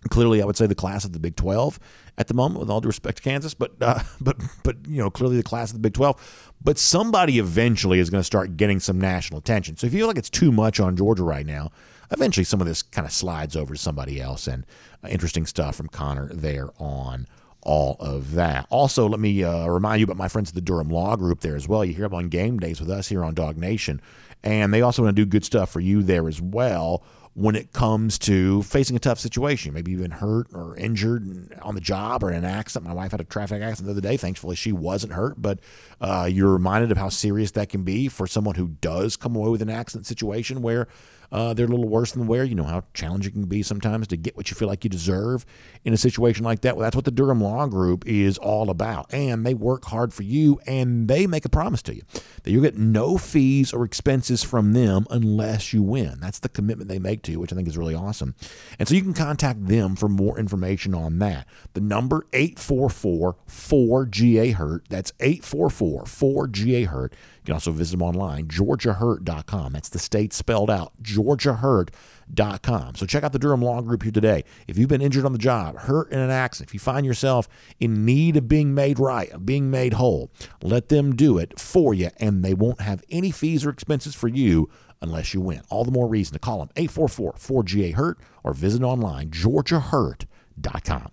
[0.10, 1.80] Clearly, I would say the class of the Big Twelve
[2.18, 5.10] at the moment, with all due respect to Kansas, but uh, but but you know
[5.10, 6.52] clearly the class of the Big Twelve.
[6.64, 9.78] But somebody eventually is going to start getting some national attention.
[9.78, 11.72] So if you feel like it's too much on Georgia right now,
[12.12, 14.48] eventually some of this kind of slides over to somebody else.
[14.48, 14.66] And
[15.04, 17.28] uh, interesting stuff from Connor there on
[17.62, 18.68] all of that.
[18.70, 21.56] Also, let me uh, remind you about my friends at the Durham Law Group there
[21.56, 21.86] as well.
[21.86, 24.00] You hear them on game days with us here on DawgNation,
[24.44, 27.72] and they also want to do good stuff for you there as well when it
[27.72, 29.74] comes to facing a tough situation.
[29.74, 32.88] Maybe you've been hurt or injured on the job or in an accident.
[32.88, 34.18] My wife had a traffic accident the other day.
[34.18, 35.60] Thankfully, she wasn't hurt, but
[36.02, 39.50] uh, you're reminded of how serious that can be for someone who does come away
[39.50, 40.88] with an accident situation where
[41.32, 42.44] uh, they're a little worse than wear.
[42.44, 44.90] You know how challenging it can be sometimes to get what you feel like you
[44.90, 45.46] deserve
[45.84, 46.76] in a situation like that.
[46.76, 49.14] Well, that's what the Durham Law Group is all about.
[49.14, 52.02] And they work hard for you and they make a promise to you
[52.44, 56.20] that you'll get no fees or expenses from them unless you win.
[56.20, 58.36] That's the commitment they make to you, which I think is really awesome.
[58.78, 61.48] And so you can contact them for more information on that.
[61.74, 64.86] The number 844 4GA Hurt.
[64.90, 67.14] That's 844 4GA Hurt.
[67.42, 69.74] You can also visit them online, georgiahurt.com.
[69.74, 72.96] That's the state spelled out, georgiahurt.com.
[72.96, 74.44] So check out the Durham Law Group here today.
[74.68, 77.50] If you've been injured on the job, hurt in an accident, if you find yourself
[77.80, 80.30] in need of being made right, of being made whole,
[80.62, 84.28] let them do it for you, and they won't have any fees or expenses for
[84.28, 84.70] you
[85.02, 85.64] unless you win.
[85.72, 91.12] All the more reason to call them 844 4GA Hurt or visit online, georgiahurt.com.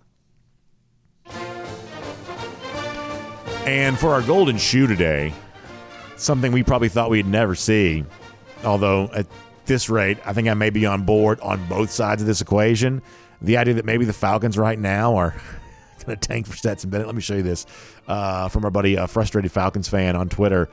[3.65, 5.33] And for our golden shoe today,
[6.21, 8.05] something we probably thought we'd never see.
[8.63, 9.27] Although at
[9.65, 13.01] this rate, I think I may be on board on both sides of this equation.
[13.41, 15.31] The idea that maybe the Falcons right now are
[16.05, 17.07] going to tank for Stetson Bennett.
[17.07, 17.65] Let me show you this
[18.07, 20.69] uh, from our buddy, a frustrated Falcons fan on Twitter,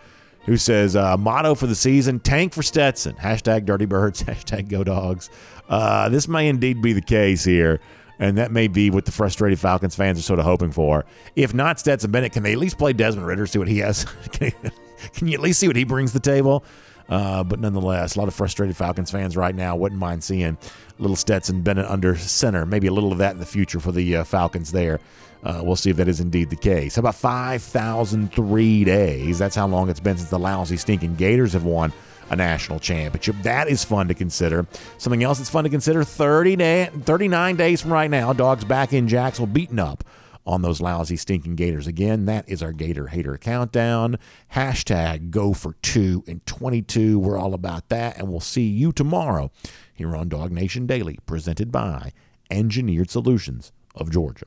[0.46, 3.14] who says uh, motto for the season: tank for Stetson.
[3.14, 4.22] Hashtag Dirty Birds.
[4.24, 5.30] Hashtag Go Dogs.
[5.68, 7.80] Uh, this may indeed be the case here.
[8.18, 11.04] And that may be what the frustrated Falcons fans are sort of hoping for.
[11.34, 14.06] If not Stetson Bennett, can they at least play Desmond Ridder, see what he has?
[15.14, 16.64] Can you at least see what he brings to the table?
[17.08, 20.58] Uh, but nonetheless, a lot of frustrated Falcons fans right now wouldn't mind seeing
[20.98, 22.66] little Stetson Bennett under center.
[22.66, 24.98] Maybe a little of that in the future for the uh, Falcons there.
[25.44, 26.96] Uh, we'll see if that is indeed the case.
[26.96, 29.38] How about 5,003 days?
[29.38, 31.92] That's how long it's been since the lousy, stinking Gators have won
[32.30, 33.36] a national championship.
[33.42, 34.66] That is fun to consider.
[34.98, 38.92] Something else that's fun to consider 30 day, 39 days from right now, dogs back
[38.92, 40.02] in Jacksonville beaten up
[40.46, 41.86] on those lousy, stinking Gators.
[41.86, 44.18] Again, that is our Gator Hater Countdown.
[44.54, 47.18] Hashtag go for two and 22.
[47.18, 48.16] We're all about that.
[48.16, 49.50] And we'll see you tomorrow
[49.92, 52.12] here on DawgNation Daily, presented by
[52.50, 54.46] Engineered Solutions of Georgia.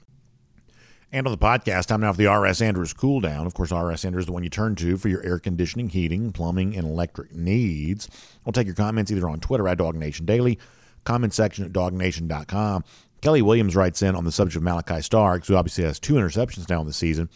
[1.11, 3.47] And on the podcast, time now for the RS Andrews cool down.
[3.47, 6.31] Of course, RS Andrews is the one you turn to for your air conditioning, heating,
[6.31, 8.07] plumbing, and electric needs.
[8.45, 10.59] We'll take your comments either on Twitter at DawgNation Daily,
[11.05, 12.83] comment section at dawgnation.com,
[13.21, 16.69] Kelly Williams writes in on the subject of Malaki Starks, who obviously has two interceptions
[16.69, 17.29] now in the season.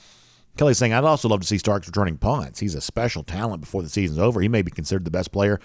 [0.56, 2.60] Kelly's saying, I'd also love to see Starks returning punts.
[2.60, 4.40] He's a special talent before the season's over.
[4.40, 5.60] He may be considered the best player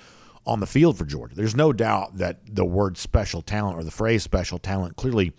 [0.46, 1.34] on the field for Georgia.
[1.34, 5.34] There's no doubt that the word special talent or the phrase special talent clearly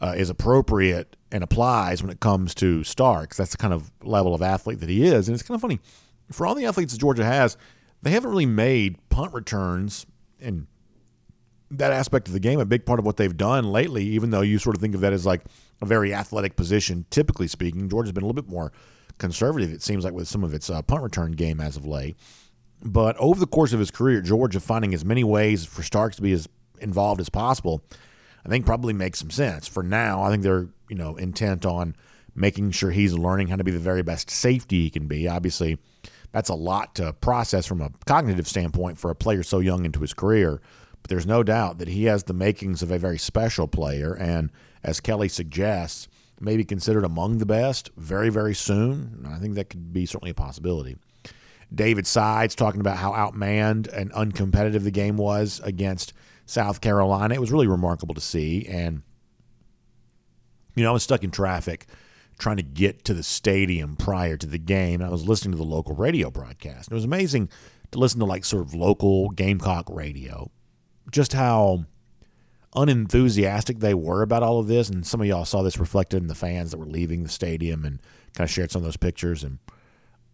[0.00, 3.36] uh, is appropriate and applies when it comes to Starks.
[3.36, 5.28] That's the kind of level of athlete that he is.
[5.28, 5.78] And it's kind of funny.
[6.32, 7.56] For all the athletes that Georgia has,
[8.02, 10.04] they haven't really made punt returns
[10.40, 10.66] and
[11.70, 14.40] that aspect of the game a big part of what they've done lately, even though
[14.40, 15.42] you sort of think of that as like
[15.80, 17.88] a very athletic position, typically speaking.
[17.88, 18.72] Georgia's been a little bit more
[19.18, 22.16] conservative, it seems like, with some of its uh, punt return game as of late.
[22.82, 26.22] But over the course of his career Georgia, finding as many ways for Starks to
[26.22, 26.48] be as
[26.80, 27.82] involved as possible,
[28.46, 29.66] I think probably makes some sense.
[29.68, 31.96] For now, I think they're you know intent on
[32.34, 35.26] making sure he's learning how to be the very best safety he can be.
[35.26, 35.78] Obviously,
[36.32, 40.00] that's a lot to process from a cognitive standpoint for a player so young into
[40.00, 40.60] his career.
[41.08, 44.12] But there's no doubt that he has the makings of a very special player.
[44.12, 44.50] And
[44.84, 46.06] as Kelly suggests,
[46.38, 49.26] maybe considered among the best very, very soon.
[49.26, 50.98] I think that could be certainly a possibility.
[51.74, 56.12] David Sides talking about how outmanned and uncompetitive the game was against
[56.44, 57.34] South Carolina.
[57.34, 58.66] It was really remarkable to see.
[58.66, 59.00] And,
[60.74, 61.86] you know, I was stuck in traffic
[62.38, 65.00] trying to get to the stadium prior to the game.
[65.00, 66.90] And I was listening to the local radio broadcast.
[66.90, 67.48] It was amazing
[67.92, 70.50] to listen to like sort of local Gamecock radio
[71.10, 71.84] just how
[72.74, 74.88] unenthusiastic they were about all of this.
[74.88, 77.84] And some of y'all saw this reflected in the fans that were leaving the stadium
[77.84, 78.00] and
[78.34, 79.42] kind of shared some of those pictures.
[79.42, 79.58] And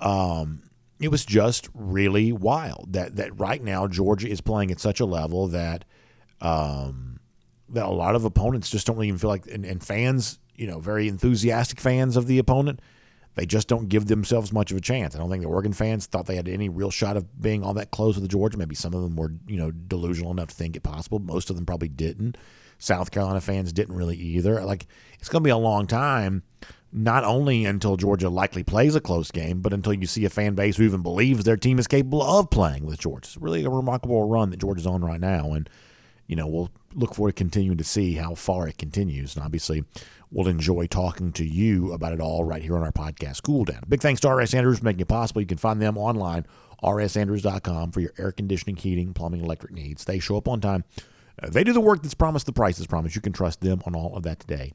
[0.01, 0.63] um,
[1.01, 5.07] it was just really wild that that right now Georgia is playing at such a
[5.07, 5.85] level that
[6.41, 7.21] um,
[7.71, 10.79] that a lot of opponents just don't even feel like, and, and fans you know,
[10.81, 12.81] very enthusiastic fans of the opponent,
[13.35, 15.15] they just don't give themselves much of a chance.
[15.15, 17.75] I don't think the Oregon fans thought they had any real shot of being all
[17.75, 18.57] that close with Georgia.
[18.57, 21.19] Maybe some of them were, you know, delusional enough to think it possible.
[21.19, 22.37] Most of them probably didn't.
[22.79, 24.63] South Carolina fans didn't really either.
[24.63, 24.87] Like
[25.19, 26.43] it's going to be a long time,
[26.93, 30.55] not only until Georgia likely plays a close game, but until you see a fan
[30.55, 33.27] base who even believes their team is capable of playing with Georgia.
[33.27, 35.69] It's really a remarkable run that Georgia's on right now, and
[36.27, 39.37] you know we'll look forward to continuing to see how far it continues.
[39.37, 39.85] And obviously,
[40.31, 43.83] we'll enjoy talking to you about it all right here on our podcast, Cool Down.
[43.89, 45.41] Big thanks to RS Andrews for making it possible.
[45.41, 46.47] You can find them online,
[46.83, 50.05] rsandrews.com, for your air conditioning, heating, plumbing, electric needs.
[50.05, 50.85] They show up on time.
[51.43, 53.17] Uh, they do the work that's promised, the price is promised.
[53.17, 54.73] You can trust them on all of that today.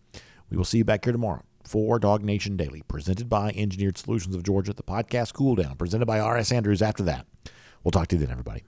[0.49, 4.43] We will see you back here tomorrow for DawgNation Daily, presented by Engineered Solutions of
[4.43, 7.25] Georgia, the podcast Cool Down, presented by RS Andrews after that.
[7.83, 8.63] We'll talk to you then, everybody.